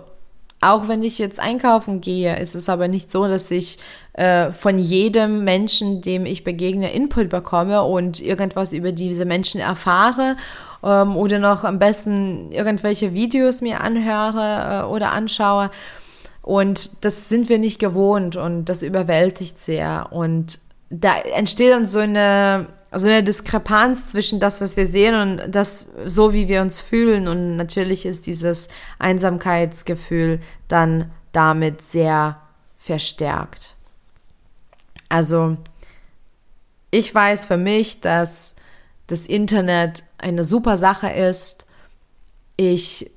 auch 0.61 0.87
wenn 0.87 1.03
ich 1.03 1.19
jetzt 1.19 1.39
einkaufen 1.39 2.01
gehe, 2.01 2.39
ist 2.39 2.55
es 2.55 2.69
aber 2.69 2.87
nicht 2.87 3.11
so, 3.11 3.27
dass 3.27 3.51
ich 3.51 3.77
äh, 4.13 4.51
von 4.51 4.79
jedem 4.79 5.43
Menschen, 5.43 6.01
dem 6.01 6.25
ich 6.25 6.43
begegne, 6.43 6.93
Input 6.93 7.29
bekomme 7.29 7.83
und 7.83 8.21
irgendwas 8.21 8.73
über 8.73 8.91
diese 8.91 9.25
Menschen 9.25 9.59
erfahre 9.59 10.37
ähm, 10.83 11.17
oder 11.17 11.39
noch 11.39 11.63
am 11.65 11.77
besten 11.77 12.51
irgendwelche 12.51 13.13
Videos 13.13 13.61
mir 13.61 13.81
anhöre 13.81 14.83
äh, 14.83 14.85
oder 14.87 15.11
anschaue. 15.11 15.69
Und 16.45 17.03
das 17.03 17.27
sind 17.27 17.49
wir 17.49 17.57
nicht 17.57 17.79
gewohnt 17.79 18.35
und 18.35 18.65
das 18.65 18.83
überwältigt 18.83 19.59
sehr. 19.59 20.09
Und 20.11 20.59
da 20.91 21.17
entsteht 21.17 21.71
dann 21.71 21.87
so 21.87 21.97
eine 21.97 22.67
so 22.97 23.09
eine 23.09 23.23
Diskrepanz 23.23 24.07
zwischen 24.07 24.39
das, 24.39 24.61
was 24.61 24.77
wir 24.77 24.85
sehen 24.85 25.15
und 25.15 25.51
das, 25.51 25.87
so 26.05 26.33
wie 26.33 26.47
wir 26.47 26.61
uns 26.61 26.79
fühlen. 26.79 27.27
Und 27.27 27.57
natürlich 27.57 28.05
ist 28.05 28.27
dieses 28.27 28.69
Einsamkeitsgefühl 28.99 30.39
dann 30.67 31.11
damit 31.31 31.83
sehr 31.83 32.39
verstärkt. 32.77 33.75
Also, 35.09 35.57
ich 36.91 37.13
weiß 37.13 37.47
für 37.47 37.57
mich, 37.57 38.01
dass 38.01 38.55
das 39.07 39.25
Internet 39.25 40.03
eine 40.17 40.45
super 40.45 40.77
Sache 40.77 41.09
ist. 41.09 41.65
Ich 42.55 43.11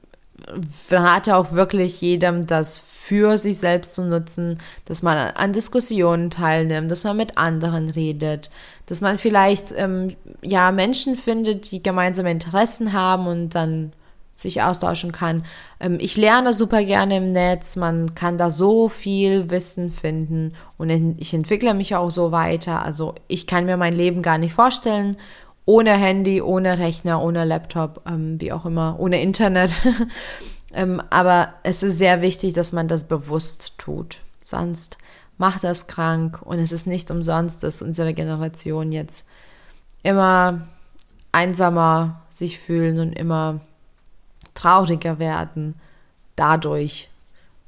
rate 0.90 1.36
auch 1.36 1.52
wirklich 1.52 2.00
jedem, 2.00 2.46
das 2.46 2.78
für 2.78 3.38
sich 3.38 3.58
selbst 3.58 3.94
zu 3.94 4.02
nutzen, 4.02 4.58
dass 4.84 5.02
man 5.02 5.16
an 5.16 5.52
Diskussionen 5.52 6.30
teilnimmt, 6.30 6.90
dass 6.90 7.04
man 7.04 7.16
mit 7.16 7.38
anderen 7.38 7.90
redet, 7.90 8.50
dass 8.86 9.00
man 9.00 9.18
vielleicht 9.18 9.72
ähm, 9.76 10.16
ja 10.42 10.72
Menschen 10.72 11.16
findet, 11.16 11.70
die 11.70 11.82
gemeinsame 11.82 12.30
Interessen 12.30 12.92
haben 12.92 13.26
und 13.26 13.54
dann 13.54 13.92
sich 14.32 14.62
austauschen 14.62 15.10
kann. 15.10 15.44
Ähm, 15.80 15.98
ich 16.00 16.16
lerne 16.16 16.52
super 16.52 16.84
gerne 16.84 17.16
im 17.16 17.32
Netz, 17.32 17.76
man 17.76 18.14
kann 18.14 18.38
da 18.38 18.50
so 18.50 18.88
viel 18.88 19.50
Wissen 19.50 19.90
finden 19.90 20.54
und 20.76 20.90
ich 21.18 21.34
entwickle 21.34 21.74
mich 21.74 21.96
auch 21.96 22.10
so 22.10 22.30
weiter. 22.30 22.82
Also 22.82 23.14
ich 23.26 23.46
kann 23.46 23.66
mir 23.66 23.76
mein 23.76 23.94
Leben 23.94 24.22
gar 24.22 24.38
nicht 24.38 24.54
vorstellen 24.54 25.16
ohne 25.68 25.98
Handy, 25.98 26.40
ohne 26.40 26.78
Rechner, 26.78 27.22
ohne 27.22 27.44
Laptop, 27.44 28.00
ähm, 28.06 28.40
wie 28.40 28.52
auch 28.52 28.64
immer, 28.64 28.98
ohne 28.98 29.20
Internet. 29.20 29.70
ähm, 30.72 31.02
aber 31.10 31.52
es 31.62 31.82
ist 31.82 31.98
sehr 31.98 32.22
wichtig, 32.22 32.54
dass 32.54 32.72
man 32.72 32.88
das 32.88 33.06
bewusst 33.06 33.76
tut. 33.76 34.22
Sonst 34.42 34.96
macht 35.36 35.64
das 35.64 35.86
krank 35.86 36.40
und 36.40 36.58
es 36.58 36.72
ist 36.72 36.86
nicht 36.86 37.10
umsonst, 37.10 37.62
dass 37.62 37.82
unsere 37.82 38.14
Generation 38.14 38.92
jetzt 38.92 39.28
immer 40.02 40.62
einsamer 41.32 42.22
sich 42.30 42.58
fühlen 42.58 42.98
und 42.98 43.12
immer 43.12 43.60
trauriger 44.54 45.18
werden 45.18 45.74
dadurch, 46.34 47.10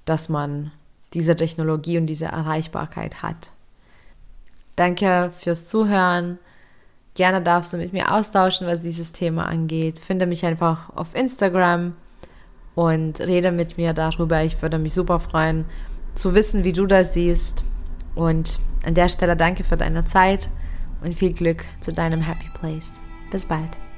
dass 0.06 0.30
man 0.30 0.72
diese 1.12 1.36
Technologie 1.36 1.98
und 1.98 2.06
diese 2.06 2.26
Erreichbarkeit 2.26 3.20
hat. 3.22 3.50
Danke 4.76 5.32
fürs 5.38 5.66
Zuhören. 5.66 6.38
Gerne 7.14 7.42
darfst 7.42 7.72
du 7.72 7.76
mit 7.76 7.92
mir 7.92 8.12
austauschen, 8.12 8.66
was 8.66 8.82
dieses 8.82 9.12
Thema 9.12 9.46
angeht. 9.46 9.98
Finde 9.98 10.26
mich 10.26 10.44
einfach 10.46 10.90
auf 10.94 11.14
Instagram 11.14 11.94
und 12.74 13.20
rede 13.20 13.52
mit 13.52 13.76
mir 13.76 13.92
darüber. 13.92 14.42
Ich 14.42 14.60
würde 14.62 14.78
mich 14.78 14.94
super 14.94 15.20
freuen, 15.20 15.64
zu 16.14 16.34
wissen, 16.34 16.64
wie 16.64 16.72
du 16.72 16.86
das 16.86 17.14
siehst. 17.14 17.64
Und 18.14 18.58
an 18.84 18.94
der 18.94 19.08
Stelle 19.08 19.36
danke 19.36 19.64
für 19.64 19.76
deine 19.76 20.04
Zeit 20.04 20.48
und 21.02 21.14
viel 21.14 21.32
Glück 21.32 21.64
zu 21.80 21.92
deinem 21.92 22.20
Happy 22.20 22.48
Place. 22.58 23.00
Bis 23.30 23.46
bald. 23.46 23.89